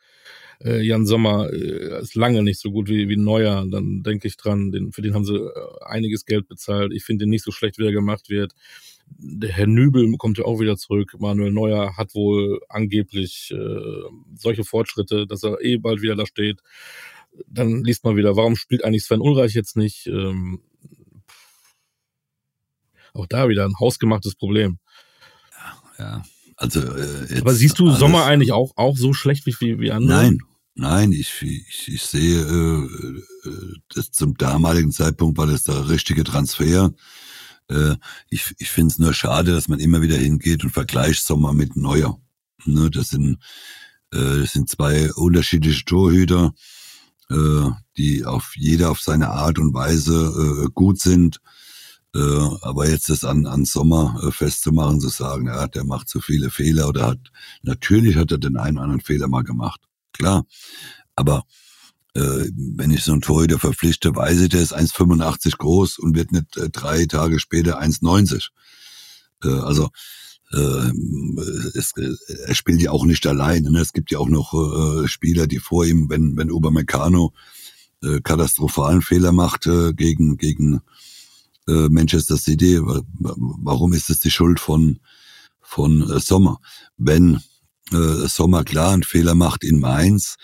[0.63, 3.65] Äh, Jan Sommer äh, ist lange nicht so gut wie, wie Neuer.
[3.69, 5.51] Dann denke ich dran, den, für den haben sie äh,
[5.85, 6.93] einiges Geld bezahlt.
[6.93, 8.53] Ich finde ihn nicht so schlecht, wie er gemacht wird.
[9.09, 11.15] Der Herr Nübel kommt ja auch wieder zurück.
[11.19, 14.01] Manuel Neuer hat wohl angeblich äh,
[14.35, 16.61] solche Fortschritte, dass er eh bald wieder da steht.
[17.47, 20.07] Dann liest man wieder, warum spielt eigentlich Sven Ulreich jetzt nicht?
[20.07, 20.61] Ähm,
[23.13, 24.79] auch da wieder ein hausgemachtes Problem.
[25.99, 26.23] Ja, ja.
[26.55, 30.23] Also, äh, Aber siehst du Sommer eigentlich auch, auch so schlecht wie, wie andere?
[30.23, 30.39] Nein,
[30.77, 36.23] nein, ich, ich, ich sehe, äh, äh, das zum damaligen Zeitpunkt war das der richtige
[36.23, 36.93] Transfer.
[37.69, 37.95] Äh,
[38.29, 41.75] ich ich finde es nur schade, dass man immer wieder hingeht und vergleicht Sommer mit
[41.75, 42.19] Neuer.
[42.65, 43.37] Ne, das sind,
[44.13, 46.53] äh, das sind zwei unterschiedliche Torhüter,
[47.29, 51.39] äh, die auf jeder auf seine Art und Weise äh, gut sind.
[52.15, 52.19] Äh,
[52.61, 56.49] aber jetzt das an, an Sommer äh, festzumachen, zu sagen, ja, der macht zu viele
[56.49, 57.19] Fehler oder hat,
[57.63, 59.86] natürlich hat er den einen oder anderen Fehler mal gemacht.
[60.13, 60.45] Klar.
[61.15, 61.43] Aber
[62.13, 66.31] äh, wenn ich so einen Torhüter verpflichte, weiß ich, der ist 1,85 groß und wird
[66.31, 68.47] nicht äh, drei Tage später 1,90.
[69.43, 69.89] Äh, also
[70.51, 70.91] äh,
[71.75, 73.71] es, er spielt ja auch nicht alleine.
[73.71, 73.79] Ne?
[73.79, 77.33] Es gibt ja auch noch äh, Spieler, die vor ihm, wenn, wenn Obermeccano
[78.03, 80.81] äh, katastrophalen Fehler macht äh, gegen, gegen
[81.67, 82.79] äh, Manchester City.
[82.81, 84.99] Warum ist es die Schuld von,
[85.61, 86.59] von äh, Sommer?
[86.97, 87.41] Wenn
[87.91, 90.37] äh, Sommer klar einen Fehler macht in Mainz,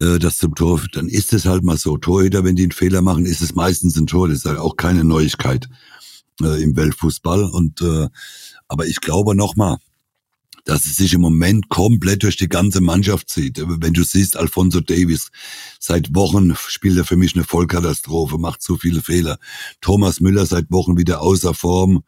[0.00, 1.96] äh, das zum Tor, dann ist es halt mal so.
[1.96, 4.28] Torhüter, wenn die einen Fehler machen, ist es meistens ein Tor.
[4.28, 5.68] Das ist halt auch keine Neuigkeit
[6.40, 7.44] äh, im Weltfußball.
[7.44, 8.08] Und äh,
[8.68, 9.78] aber ich glaube nochmal,
[10.64, 13.62] dass es sich im Moment komplett durch die ganze Mannschaft zieht.
[13.66, 15.30] Wenn du siehst, Alfonso Davis,
[15.78, 19.38] seit Wochen spielt er für mich eine Vollkatastrophe, macht so viele Fehler.
[19.80, 22.04] Thomas Müller seit Wochen wieder außer Form.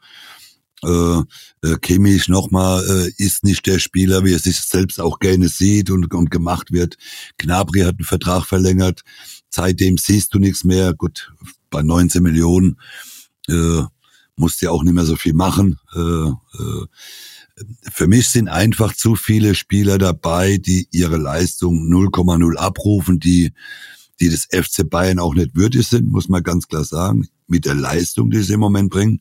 [0.85, 1.21] Äh,
[1.63, 5.91] äh, Kimmich nochmal äh, ist nicht der Spieler, wie er sich selbst auch gerne sieht
[5.91, 6.97] und, und gemacht wird.
[7.39, 9.03] Gnabry hat einen Vertrag verlängert.
[9.49, 10.93] Seitdem siehst du nichts mehr.
[10.95, 11.33] Gut,
[11.71, 12.79] bei 19 Millionen
[13.49, 13.83] äh,
[14.37, 15.79] musst du ja auch nicht mehr so viel machen.
[15.95, 16.87] Äh, äh,
[17.93, 23.53] für mich sind einfach zu viele Spieler dabei, die ihre Leistung 0,0 abrufen, die,
[24.21, 27.75] die des FC Bayern auch nicht würdig sind, muss man ganz klar sagen, mit der
[27.75, 29.21] Leistung, die sie im Moment bringen.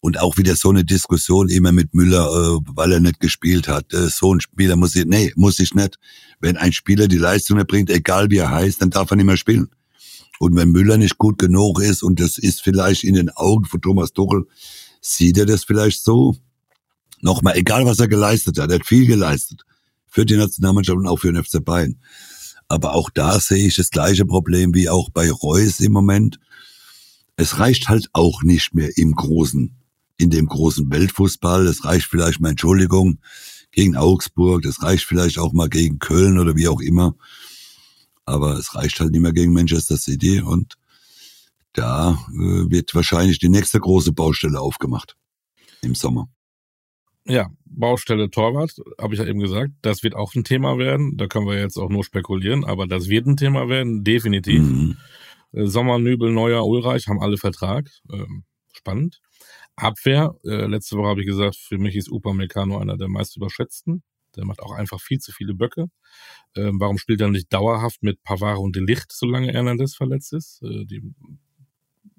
[0.00, 3.92] Und auch wieder so eine Diskussion immer mit Müller, äh, weil er nicht gespielt hat.
[3.92, 5.98] Äh, so ein Spieler muss ich, nee, muss ich nicht.
[6.40, 9.36] Wenn ein Spieler die Leistung erbringt, egal wie er heißt, dann darf er nicht mehr
[9.36, 9.68] spielen.
[10.38, 13.82] Und wenn Müller nicht gut genug ist, und das ist vielleicht in den Augen von
[13.82, 14.46] Thomas Tuchel,
[15.02, 16.36] sieht er das vielleicht so,
[17.22, 19.62] Nochmal, egal was er geleistet hat, er hat viel geleistet.
[20.06, 22.00] Für die Nationalmannschaft und auch für den FC Bayern.
[22.68, 26.38] Aber auch da sehe ich das gleiche Problem wie auch bei Reus im Moment.
[27.36, 29.76] Es reicht halt auch nicht mehr im großen,
[30.20, 31.66] in dem großen Weltfußball.
[31.66, 33.18] Es reicht vielleicht mal, Entschuldigung,
[33.72, 34.62] gegen Augsburg.
[34.62, 37.14] Das reicht vielleicht auch mal gegen Köln oder wie auch immer.
[38.24, 40.76] Aber es reicht halt nicht mehr gegen Manchester City und
[41.72, 45.16] da äh, wird wahrscheinlich die nächste große Baustelle aufgemacht
[45.82, 46.28] im Sommer.
[47.24, 51.16] Ja, Baustelle Torwart, habe ich ja eben gesagt, das wird auch ein Thema werden.
[51.16, 54.62] Da können wir jetzt auch nur spekulieren, aber das wird ein Thema werden, definitiv.
[54.62, 54.96] Mhm.
[55.52, 57.88] Äh, Sommer, Nübel, Neuer, Ulreich haben alle Vertrag.
[58.12, 59.20] Ähm, spannend.
[59.80, 64.02] Abwehr, äh, letzte Woche habe ich gesagt, für mich ist Upamecano einer der meist überschätzten.
[64.36, 65.86] Der macht auch einfach viel zu viele Böcke.
[66.56, 70.62] Ähm, warum spielt er nicht dauerhaft mit Pavard und Delicht, solange Hernandez verletzt ist?
[70.62, 71.02] Äh, die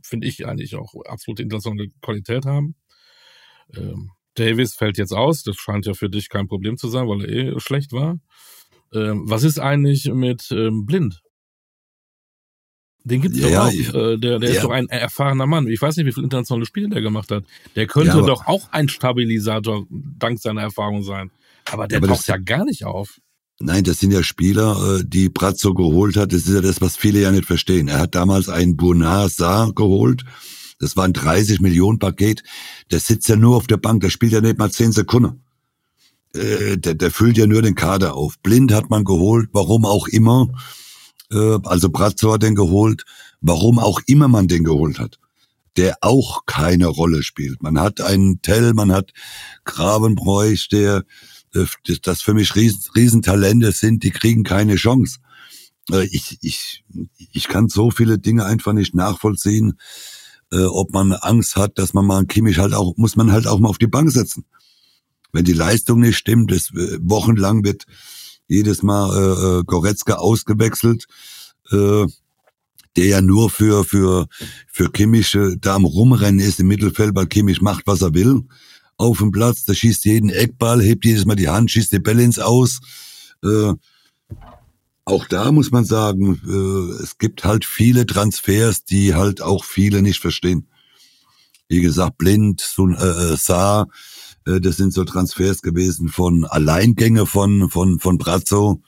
[0.04, 2.76] finde ich eigentlich auch absolute internationale Qualität haben.
[3.76, 5.44] Ähm, Davis fällt jetzt aus.
[5.44, 8.20] Das scheint ja für dich kein Problem zu sein, weil er eh schlecht war.
[8.94, 11.22] Ähm, was ist eigentlich mit ähm, Blind?
[13.04, 13.72] Den gibt's ja, doch auch.
[13.72, 14.56] Ja, äh, der der ja.
[14.56, 15.68] ist doch ein erfahrener Mann.
[15.68, 17.44] Ich weiß nicht, wie viele internationale Spiele der gemacht hat.
[17.76, 21.32] Der könnte doch auch ein Stabilisator dank seiner Erfahrung sein.
[21.72, 23.20] Aber der aber taucht ja gar nicht auf.
[23.60, 26.34] Nein, das sind ja Spieler, äh, die Brazzo geholt hat.
[26.34, 27.88] Das ist ja das, was viele ja nicht verstehen.
[27.88, 30.24] Er hat damals einen Bernard Saar geholt.
[30.80, 32.44] Das war ein 30 Millionen Paket.
[32.92, 34.02] Der sitzt ja nur auf der Bank.
[34.02, 35.44] Der spielt ja nicht mal 10 Sekunden.
[36.34, 38.40] Äh, der, der füllt ja nur den Kader auf.
[38.40, 40.48] Blind hat man geholt, warum auch immer.
[41.32, 43.06] Äh, also Brazzo hat den geholt,
[43.42, 45.20] warum auch immer man den geholt hat.
[45.78, 47.64] Der auch keine Rolle spielt.
[47.64, 49.12] Man hat einen Tell, man hat
[49.64, 51.06] Gravenbräuch, der
[51.56, 51.66] äh,
[52.04, 55.20] das für mich Riesen, Riesentalente sind, die kriegen keine Chance.
[55.90, 56.84] Äh, ich, ich,
[57.32, 59.80] ich kann so viele Dinge einfach nicht nachvollziehen,
[60.54, 63.60] ob man Angst hat, dass man mal einen Kimmich halt auch, muss man halt auch
[63.60, 64.44] mal auf die Bank setzen.
[65.32, 67.86] Wenn die Leistung nicht stimmt, das, wochenlang wird
[68.52, 71.06] jedes Mal äh, Goretzka ausgewechselt,
[71.72, 72.06] äh,
[72.98, 74.28] der ja nur für für
[74.68, 78.44] für Kimmich äh, da am rumrennen ist im Mittelfeld, weil Kimmich macht, was er will
[79.02, 82.24] auf dem Platz, der schießt jeden Eckball, hebt jedes Mal die Hand, schießt die Bälle
[82.24, 82.80] ins Aus.
[83.44, 83.74] Äh,
[85.06, 90.04] auch da muss man sagen, äh, es gibt halt viele Transfers, die halt auch viele
[90.04, 90.68] nicht verstehen.
[91.68, 93.88] Wie gesagt, Blind, Sun, äh, äh Saar, äh,
[94.46, 98.82] das sind so Transfers gewesen von Alleingänge von, von, von Brazzo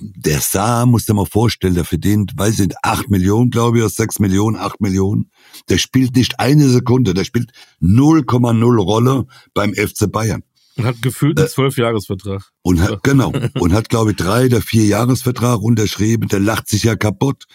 [0.00, 3.90] der Saar, musst du mal vorstellen, der verdient, weiß ich, acht Millionen, glaube ich, oder
[3.90, 5.30] sechs Millionen, acht Millionen.
[5.68, 7.50] Der spielt nicht eine Sekunde, der spielt
[7.82, 10.42] 0,0 Rolle beim FC Bayern.
[10.76, 12.52] Und hat gefühlt einen Zwölfjahresvertrag.
[12.62, 13.32] Und hat, genau.
[13.58, 16.28] Und hat, glaube ich, drei oder vier Jahresvertrag unterschrieben.
[16.28, 17.46] Der lacht sich ja kaputt.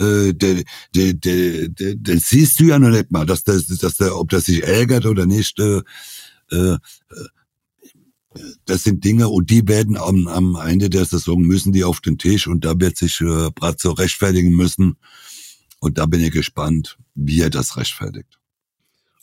[0.00, 0.64] Äh, der,
[0.94, 4.28] der, der, der, der siehst du ja noch nicht mal, dass der, dass der, ob
[4.30, 5.58] der sich ärgert oder nicht.
[5.60, 5.82] Äh,
[6.50, 6.78] äh,
[8.64, 12.18] das sind Dinge und die werden am, am Ende der Saison müssen die auf den
[12.18, 14.96] Tisch und da wird sich äh, Brazzo rechtfertigen müssen.
[15.78, 18.38] Und da bin ich gespannt, wie er das rechtfertigt.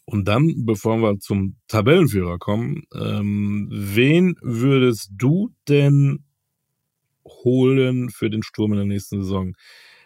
[0.06, 6.24] Und dann, bevor wir zum Tabellenführer kommen, ähm, wen würdest du denn
[7.26, 9.54] holen für den Sturm in der nächsten Saison?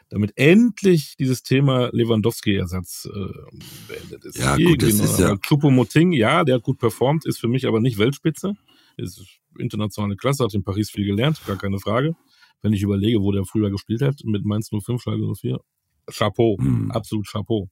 [0.09, 4.37] Damit endlich dieses Thema Lewandowski-Ersatz äh, beendet ist.
[4.37, 5.35] Ja, gut, das ist ja.
[5.35, 8.55] Choupo-Moting, ja, der hat gut performt, ist für mich aber nicht Weltspitze
[8.97, 12.15] ist internationale Klasse, hat in Paris viel gelernt, gar keine Frage.
[12.61, 15.59] Wenn ich überlege, wo der früher gespielt hat, mit Mainz 05, Schalke 04,
[16.07, 16.91] Chapeau, mhm.
[16.91, 17.69] absolut Chapeau.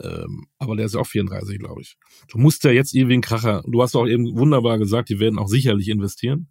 [0.00, 1.96] Ähm, aber der ist ja auch 34, glaube ich.
[2.28, 5.38] Du musst ja jetzt irgendwie einen Kracher, du hast auch eben wunderbar gesagt, die werden
[5.38, 6.48] auch sicherlich investieren.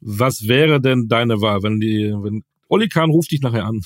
[0.00, 3.80] Was wäre denn deine Wahl, wenn die, wenn Olli Kahn ruft dich nachher an?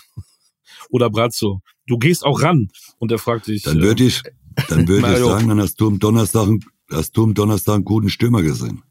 [0.91, 1.63] Oder Brazzo.
[1.87, 3.63] Du gehst auch ran und er fragt dich.
[3.63, 4.23] Dann würde ich,
[4.69, 6.49] dann würde ich sagen, dann hast du am Donnerstag,
[6.91, 8.83] hast du am Donnerstag einen guten Stürmer gesehen.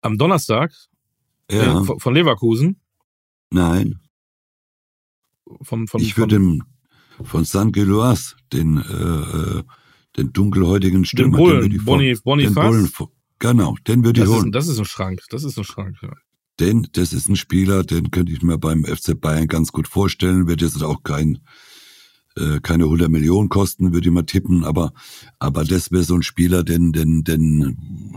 [0.00, 0.72] Am Donnerstag?
[1.50, 1.82] Ja.
[1.82, 2.80] Äh, von Leverkusen?
[3.50, 4.00] Nein.
[5.62, 6.62] Von, von, ich würde den
[7.24, 9.62] von San Geloas, den, äh, äh,
[10.16, 11.36] den dunkelhäutigen Stürmer.
[11.36, 12.74] Den Bullen, den Boni, Bonifaz?
[12.74, 14.46] Den genau, den würde ich holen.
[14.46, 16.12] Ist, das ist ein Schrank, das ist ein Schrank, ja.
[16.62, 20.46] Den, das ist ein Spieler, den könnte ich mir beim FC Bayern ganz gut vorstellen.
[20.46, 21.40] Wird jetzt auch kein,
[22.36, 24.92] äh, keine 100 Millionen kosten, würde ich mal tippen, aber,
[25.40, 28.16] aber das wäre so ein Spieler, den, den, den,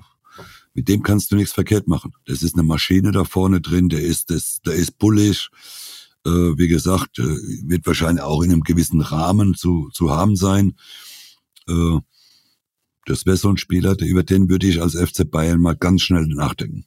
[0.76, 2.14] mit dem kannst du nichts verkehrt machen.
[2.28, 5.50] Das ist eine Maschine da vorne drin, der ist, das, der ist bullig.
[6.24, 10.76] Äh, wie gesagt, äh, wird wahrscheinlich auch in einem gewissen Rahmen zu, zu haben sein.
[11.68, 11.98] Äh,
[13.08, 16.28] das wäre so ein Spieler, über den würde ich als FC Bayern mal ganz schnell
[16.28, 16.86] nachdenken.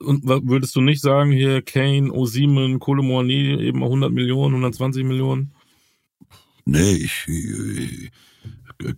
[0.00, 5.54] Und würdest du nicht sagen, hier Kane, Osimen, Kolomouani, eben 100 Millionen, 120 Millionen?
[6.64, 8.10] Nee, ich, ich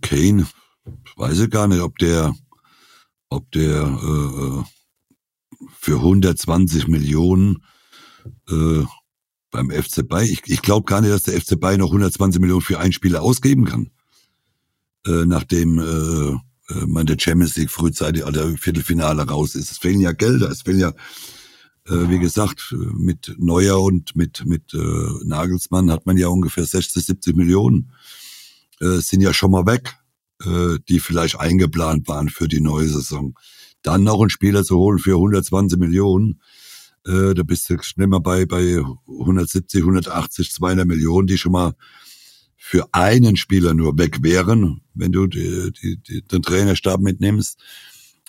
[0.01, 0.47] Kane,
[1.15, 2.33] weiß ich gar nicht, ob der,
[3.29, 4.63] ob der äh,
[5.79, 7.63] für 120 Millionen
[8.49, 8.83] äh,
[9.51, 12.61] beim FC Bayern, ich, ich glaube gar nicht, dass der FC Bayern noch 120 Millionen
[12.61, 13.91] für einen Spieler ausgeben kann.
[15.05, 16.37] Äh, nachdem äh, äh,
[16.85, 19.71] man der Champions League frühzeitig oder Viertelfinale raus ist.
[19.71, 20.89] Es fehlen ja Gelder, es fehlen ja,
[21.87, 27.05] äh, wie gesagt, mit Neuer und mit, mit äh, Nagelsmann hat man ja ungefähr 60,
[27.05, 27.93] 70 Millionen,
[28.81, 29.97] äh, sind ja schon mal weg
[30.43, 33.33] äh, die vielleicht eingeplant waren für die neue Saison.
[33.81, 36.41] Dann noch einen Spieler zu holen für 120 Millionen,
[37.05, 41.73] äh, da bist du schnell mal bei, bei 170, 180, 200 Millionen, die schon mal
[42.67, 47.57] für einen Spieler nur weg wären, wenn du die, die, die, den Trainerstab mitnimmst.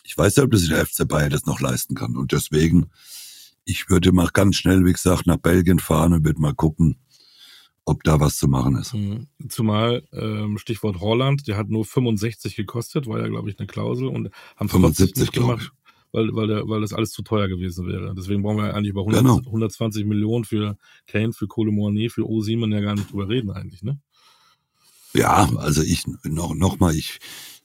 [0.05, 2.17] Ich weiß nicht, ob das der FC Bayern das noch leisten kann.
[2.17, 2.87] Und deswegen,
[3.65, 6.99] ich würde mal ganz schnell, wie gesagt, nach Belgien fahren und würde mal gucken,
[7.85, 8.95] ob da was zu machen ist.
[8.95, 9.27] Mhm.
[9.49, 14.07] Zumal ähm, Stichwort Holland, der hat nur 65 gekostet, war ja, glaube ich, eine Klausel
[14.07, 15.73] und haben 75 gemacht,
[16.13, 18.15] weil, weil, der, weil das alles zu teuer gewesen wäre.
[18.17, 19.39] Deswegen brauchen wir eigentlich über 100, genau.
[19.39, 20.79] 120 Millionen für
[21.09, 23.99] Kane, für Kohle Mournet, für O7 ja gar nicht drüber reden eigentlich, ne?
[25.15, 27.19] Ja, also ich noch, noch mal, ich,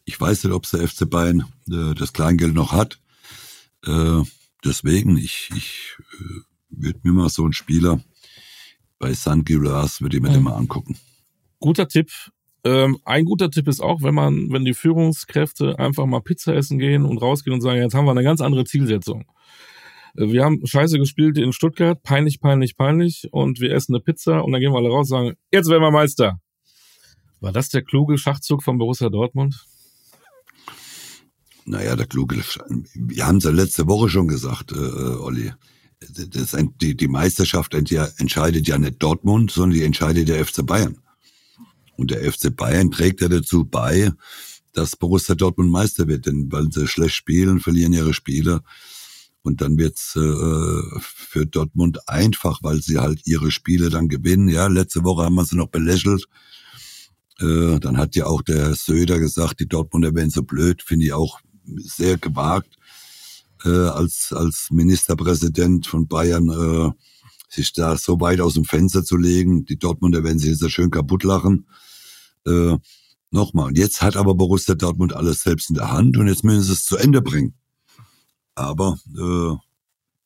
[0.05, 2.99] Ich weiß nicht, ob der FC Bayern äh, das Kleingeld noch hat.
[3.85, 4.21] Äh,
[4.63, 8.01] deswegen, ich, ich äh, würde mir mal so einen Spieler
[8.99, 10.33] bei San Gilas, würde ich mir mhm.
[10.33, 10.97] den mal angucken.
[11.59, 12.11] Guter Tipp.
[12.65, 16.79] Ähm, ein guter Tipp ist auch, wenn man, wenn die Führungskräfte einfach mal Pizza essen
[16.79, 19.25] gehen und rausgehen und sagen, jetzt haben wir eine ganz andere Zielsetzung.
[20.15, 24.43] Äh, wir haben scheiße gespielt in Stuttgart, peinlich, peinlich, peinlich, und wir essen eine Pizza
[24.43, 26.39] und dann gehen wir alle raus und sagen, jetzt werden wir Meister.
[27.43, 29.65] War das der kluge Schachzug von Borussia Dortmund?
[31.65, 32.41] Naja, der kluge,
[32.93, 35.51] wir haben es ja letzte Woche schon gesagt, äh, äh Olli.
[35.99, 40.99] Das, die, die Meisterschaft entscheidet ja nicht Dortmund, sondern die entscheidet der FC Bayern.
[41.97, 44.13] Und der FC Bayern trägt ja dazu bei,
[44.71, 48.61] dass Borussia Dortmund Meister wird, denn weil sie schlecht spielen, verlieren ihre Spiele.
[49.41, 54.47] Und dann wird's äh, für Dortmund einfach, weil sie halt ihre Spiele dann gewinnen.
[54.47, 56.25] Ja, letzte Woche haben wir sie noch belächelt.
[57.39, 61.13] Äh, dann hat ja auch der Söder gesagt, die Dortmunder wären so blöd, finde ich
[61.13, 61.39] auch
[61.77, 62.77] sehr gewagt,
[63.65, 66.91] äh, als, als Ministerpräsident von Bayern äh,
[67.49, 69.65] sich da so weit aus dem Fenster zu legen.
[69.65, 71.67] Die Dortmunder werden sich so schön kaputt lachen.
[72.45, 72.77] Äh,
[73.33, 76.61] Nochmal, und jetzt hat aber Borussia Dortmund alles selbst in der Hand und jetzt müssen
[76.61, 77.55] sie es zu Ende bringen.
[78.53, 79.57] Aber äh,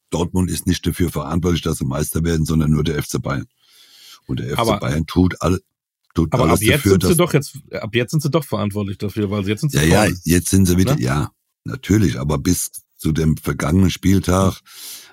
[0.09, 3.47] Dortmund ist nicht dafür verantwortlich, dass sie Meister werden, sondern nur der FC Bayern.
[4.25, 5.61] Und der FC aber, Bayern tut, all,
[6.17, 8.43] tut aber alles ab jetzt dafür, sind sie doch jetzt, ab jetzt sind sie doch
[8.43, 11.01] verantwortlich dafür, weil sie jetzt sind sie Ja, ja, jetzt sind sie wieder, ne?
[11.01, 11.31] ja,
[11.63, 14.59] natürlich, aber bis zu dem vergangenen Spieltag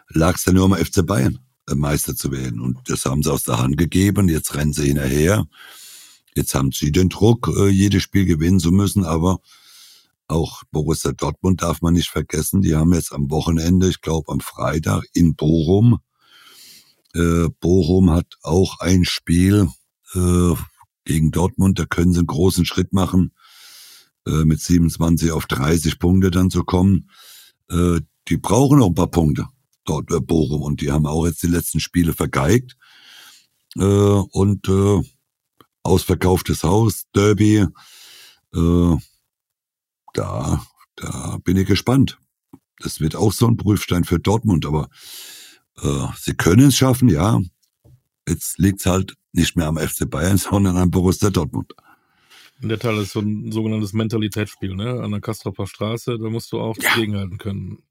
[0.08, 2.60] lag es ja nur am FC Bayern, äh, Meister zu werden.
[2.60, 4.30] Und das haben sie aus der Hand gegeben.
[4.30, 5.44] Jetzt rennen sie hinterher.
[6.34, 9.40] Jetzt haben sie den Druck, äh, jedes Spiel gewinnen zu müssen, aber
[10.26, 12.62] auch Borussia Dortmund darf man nicht vergessen.
[12.62, 15.98] Die haben jetzt am Wochenende, ich glaube am Freitag in Bochum.
[17.14, 19.68] Äh, Bochum hat auch ein Spiel
[20.14, 20.54] äh,
[21.04, 21.78] gegen Dortmund.
[21.78, 23.32] Da können sie einen großen Schritt machen,
[24.26, 27.10] äh, mit 27 auf 30 Punkte dann zu kommen.
[27.70, 29.48] Äh, die brauchen noch ein paar Punkte
[29.84, 32.76] dort äh, Bochum und die haben auch jetzt die letzten Spiele vergeigt.
[33.76, 35.02] Äh, und äh,
[35.82, 37.66] ausverkauftes Haus, Derby.
[38.54, 38.96] Äh,
[40.14, 40.64] da,
[40.96, 42.18] da bin ich gespannt.
[42.78, 44.88] Das wird auch so ein Prüfstein für Dortmund, aber
[45.82, 47.40] äh, sie können es schaffen, ja.
[48.28, 51.72] Jetzt liegt's halt nicht mehr am FC Bayern, sondern am Borussia Dortmund.
[52.62, 55.02] In der Tat ist so ein sogenanntes Mentalitätsspiel, ne?
[55.02, 56.94] An der Kastropper Straße, da musst du auch ja.
[56.94, 57.82] gegenhalten können.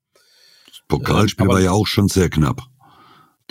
[0.68, 2.62] Das Pokalspiel äh, war ja auch schon sehr knapp.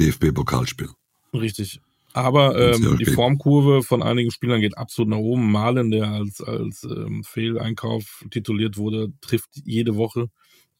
[0.01, 0.89] DFB-Pokalspiel.
[1.35, 1.81] Richtig.
[2.15, 5.51] Aber ähm, die Formkurve von einigen Spielern geht absolut nach oben.
[5.51, 10.29] Malen, der als, als ähm, Fehleinkauf tituliert wurde, trifft jede Woche.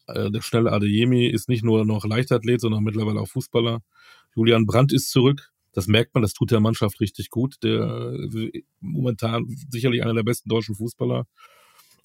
[0.07, 3.79] Äh, der schnelle Adeyemi ist nicht nur noch Leichtathlet, sondern mittlerweile auch Fußballer.
[4.35, 5.52] Julian Brandt ist zurück.
[5.73, 7.57] Das merkt man, das tut der Mannschaft richtig gut.
[7.63, 11.25] Der äh, momentan sicherlich einer der besten deutschen Fußballer.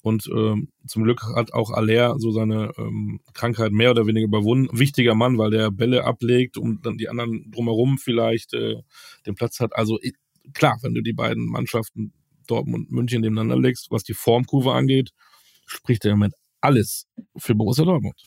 [0.01, 4.77] Und ähm, zum Glück hat auch Aller so seine ähm, Krankheit mehr oder weniger überwunden.
[4.77, 8.77] Wichtiger Mann, weil der Bälle ablegt und dann die anderen drumherum vielleicht äh,
[9.25, 9.75] den Platz hat.
[9.75, 9.99] Also
[10.53, 12.13] klar, wenn du die beiden Mannschaften
[12.47, 15.11] Dortmund und München nebeneinander legst, was die Formkurve angeht,
[15.65, 17.07] spricht der Moment alles
[17.37, 18.21] für Borussia Dortmund.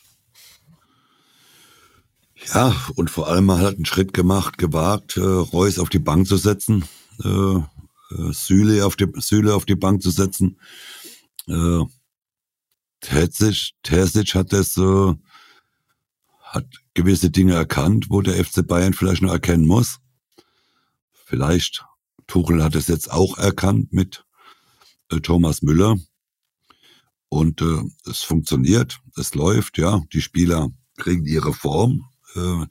[2.53, 6.27] Ja, und vor allem mal halt einen Schritt gemacht, gewagt, äh, Reus auf die Bank
[6.27, 6.85] zu setzen,
[7.23, 7.63] äh, äh,
[8.31, 10.57] Süle auf die Süle auf die Bank zu setzen
[11.47, 11.83] äh,
[13.01, 15.17] Terzic, Terzic hat das so,
[16.41, 19.99] hat gewisse Dinge erkannt, wo der FC Bayern vielleicht noch erkennen muss.
[21.25, 21.83] Vielleicht,
[22.27, 24.25] Tuchel hat es jetzt auch erkannt mit
[25.09, 25.97] äh, Thomas Müller.
[27.29, 30.01] Und äh, es funktioniert, es läuft, ja.
[30.13, 32.65] Die Spieler kriegen ihre Form, äh,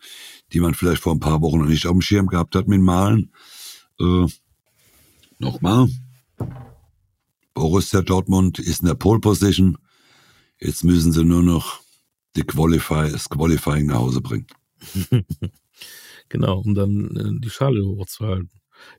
[0.53, 2.81] die man vielleicht vor ein paar Wochen noch nicht auf dem Schirm gehabt hat mit
[2.81, 3.33] Malen.
[4.01, 4.27] Äh,
[5.43, 5.89] Nochmal,
[7.53, 9.77] Borussia Dortmund ist in der Pole Position.
[10.61, 11.81] Jetzt müssen sie nur noch
[12.37, 14.47] die Qualify, das Qualifying nach Hause bringen.
[16.29, 18.53] genau, um dann äh, die Schale hochzuhalten.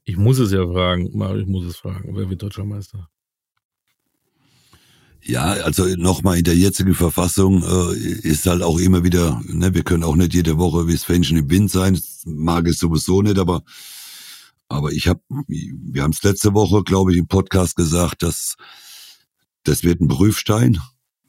[0.03, 2.13] Ich muss es ja fragen, Mario, ich muss es fragen.
[2.13, 3.09] Wer wird deutscher Meister?
[5.25, 9.83] Ja, also nochmal in der jetzigen Verfassung äh, ist halt auch immer wieder, ne, wir
[9.83, 13.37] können auch nicht jede Woche wie das im Wind sein, das mag es sowieso nicht,
[13.37, 13.63] aber
[14.67, 18.55] aber ich habe, wir haben es letzte Woche, glaube ich, im Podcast gesagt, dass
[19.63, 20.79] das wird ein Prüfstein.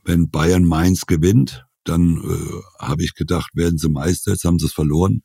[0.03, 4.32] Wenn Bayern Mainz gewinnt, dann äh, habe ich gedacht, werden sie Meister.
[4.32, 5.22] Jetzt haben sie es verloren.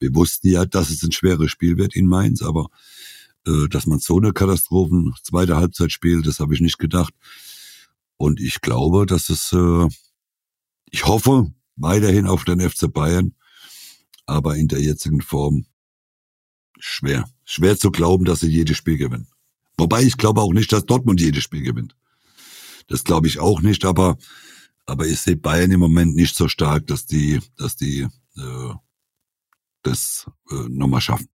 [0.00, 2.66] Wir wussten ja, dass es ein schweres Spiel wird in Mainz, aber
[3.46, 7.14] äh, dass man so eine Katastrophen zweite Halbzeit spielt, das habe ich nicht gedacht.
[8.16, 9.88] Und ich glaube, dass es, äh,
[10.90, 13.34] ich hoffe weiterhin auf den FC Bayern,
[14.24, 15.66] aber in der jetzigen Form
[16.78, 17.28] schwer.
[17.44, 19.28] Schwer zu glauben, dass sie jedes Spiel gewinnen.
[19.78, 21.96] Wobei ich glaube auch nicht, dass Dortmund jedes Spiel gewinnt.
[22.88, 24.16] Das glaube ich auch nicht, aber,
[24.86, 28.74] aber ich sehe Bayern im Moment nicht so stark, dass die, dass die äh,
[29.82, 31.28] das äh, nochmal schaffen.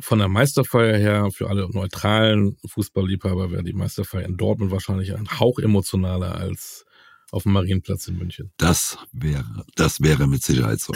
[0.00, 5.40] Von der Meisterfeier her, für alle neutralen Fußballliebhaber, wäre die Meisterfeier in Dortmund wahrscheinlich ein
[5.40, 6.84] Hauch emotionaler als
[7.30, 8.52] auf dem Marienplatz in München.
[8.56, 10.92] Das wäre, das wäre mit Sicherheit so.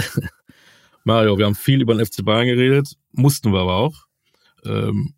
[1.05, 4.07] Mario, wir haben viel über den FC Bayern geredet, mussten wir aber auch.
[4.65, 5.15] Ähm,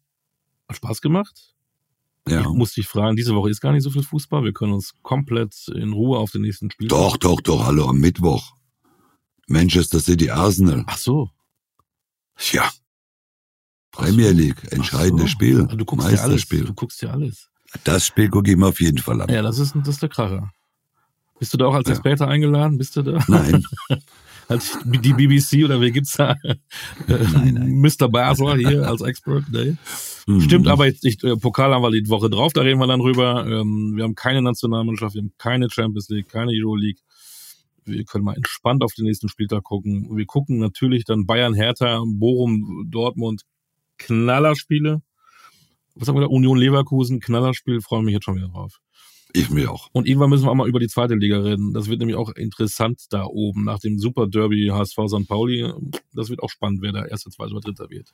[0.68, 1.54] hat Spaß gemacht.
[2.26, 2.40] Ja.
[2.40, 4.44] Ich muss dich fragen, diese Woche ist gar nicht so viel Fußball.
[4.44, 6.88] Wir können uns komplett in Ruhe auf den nächsten Spiel.
[6.88, 8.54] Doch, doch, doch, hallo, am Mittwoch.
[9.46, 10.84] Manchester City Arsenal.
[10.86, 11.30] Ach so.
[12.52, 12.70] Ja.
[13.94, 15.28] Premier League, entscheidendes so.
[15.28, 15.66] Spiel.
[15.66, 16.48] Du guckst dir alles.
[16.48, 17.48] Du guckst dir alles.
[17.84, 19.28] Das Spiel gucke ich mir auf jeden Fall an.
[19.28, 20.50] Ja, das ist, das ist der Kracher.
[21.38, 21.94] Bist du da auch als Ja.
[21.94, 22.78] Experte eingeladen?
[22.78, 23.24] Bist du da?
[23.28, 23.64] Nein,
[24.48, 26.36] Als die BBC oder wer gibt's da?
[27.06, 27.80] Nein, nein.
[27.80, 28.08] Mr.
[28.10, 29.44] Basel hier als Expert.
[29.50, 29.76] Nee.
[30.26, 30.40] Hm.
[30.42, 33.00] Stimmt, aber jetzt, ich, äh, Pokal haben wir die Woche drauf, da reden wir dann
[33.00, 33.46] drüber.
[33.46, 37.00] Ähm, wir haben keine Nationalmannschaft, wir haben keine Champions League, keine Euroleague.
[37.86, 40.14] Wir können mal entspannt auf den nächsten Spieltag gucken.
[40.14, 43.42] Wir gucken natürlich dann Bayern, Hertha, Bochum, Dortmund,
[43.98, 45.02] Knallerspiele.
[45.94, 46.26] Was haben wir da?
[46.26, 48.80] Union Leverkusen, Knallerspiel, freue mich jetzt schon wieder drauf.
[49.32, 49.88] ich mir auch.
[49.92, 51.72] Und irgendwann müssen wir auch mal über die zweite Liga reden.
[51.72, 55.28] Das wird nämlich auch interessant da oben nach dem Super Derby HSV St.
[55.28, 55.72] Pauli.
[56.12, 58.12] Das wird auch spannend, wer da erste, zweite oder dritter wird.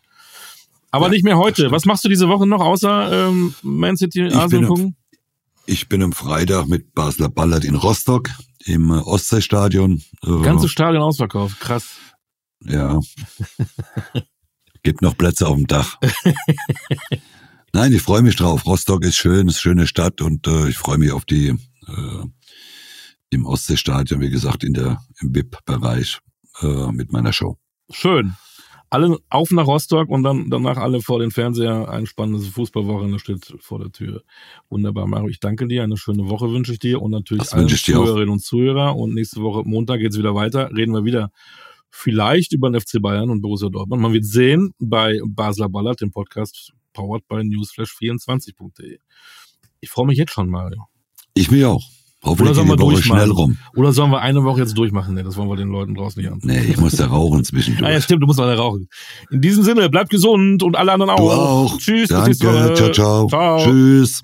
[0.91, 1.71] Aber Ja, nicht mehr heute.
[1.71, 4.97] Was machst du diese Woche noch außer ähm, Man City Ich Arsenal gucken?
[5.67, 8.29] Ich bin am Freitag mit Basler Ballard in Rostock
[8.65, 10.03] im äh, Ostseestadion.
[10.23, 11.61] Äh, Ganze Stadion ausverkauft.
[11.61, 11.97] Krass.
[12.65, 12.99] Ja.
[14.83, 15.99] Gibt noch Plätze auf dem Dach.
[17.73, 18.67] Nein, ich freue mich drauf.
[18.67, 22.25] Rostock ist schön, ist eine schöne Stadt und äh, ich freue mich auf die äh,
[23.31, 26.19] im Ostseestadion, wie gesagt, in der im BIP-Bereich
[26.63, 27.57] äh, mit meiner Show.
[27.91, 28.35] Schön.
[28.93, 31.89] Alle auf nach Rostock und dann danach alle vor den Fernseher.
[31.89, 34.25] Ein spannendes Fußballwochenende steht vor der Tür.
[34.69, 35.29] Wunderbar, Mario.
[35.29, 35.85] Ich danke dir.
[35.85, 37.69] Eine schöne Woche wünsche ich dir und natürlich Das allen.
[37.69, 38.97] Zuhörerinnen und Zuhörer.
[38.97, 40.71] Und nächste Woche Montag geht's wieder weiter.
[40.75, 41.31] Reden wir wieder
[41.91, 44.03] vielleicht über den FC Bayern und Borussia Dortmund.
[44.03, 48.99] Man wird sehen bei Basler Ballard, dem Podcast powered by newsflash24.de.
[49.81, 50.87] Ich freue mich jetzt schon, Mario.
[51.35, 51.83] Ich mich auch.
[52.23, 53.19] Oder Hoffentlich sollen geht die wir durchmachen?
[53.21, 53.59] schnell rum.
[53.77, 55.15] Oder sollen wir eine Woche jetzt durchmachen?
[55.15, 56.39] Nee, das wollen wir den Leuten draußen nicht an.
[56.43, 57.87] Nee, ich muss ja rauchen zwischendurch.
[57.89, 58.89] Ah ja, stimmt, du musst alle rauchen.
[59.31, 61.17] In diesem Sinne, bleibt gesund und alle anderen auch.
[61.17, 61.79] Du auch.
[61.79, 62.75] Tschüss, bis Danke.
[62.75, 63.27] Ciao, ciao.
[63.27, 63.65] Ciao.
[63.65, 64.21] Tschüss.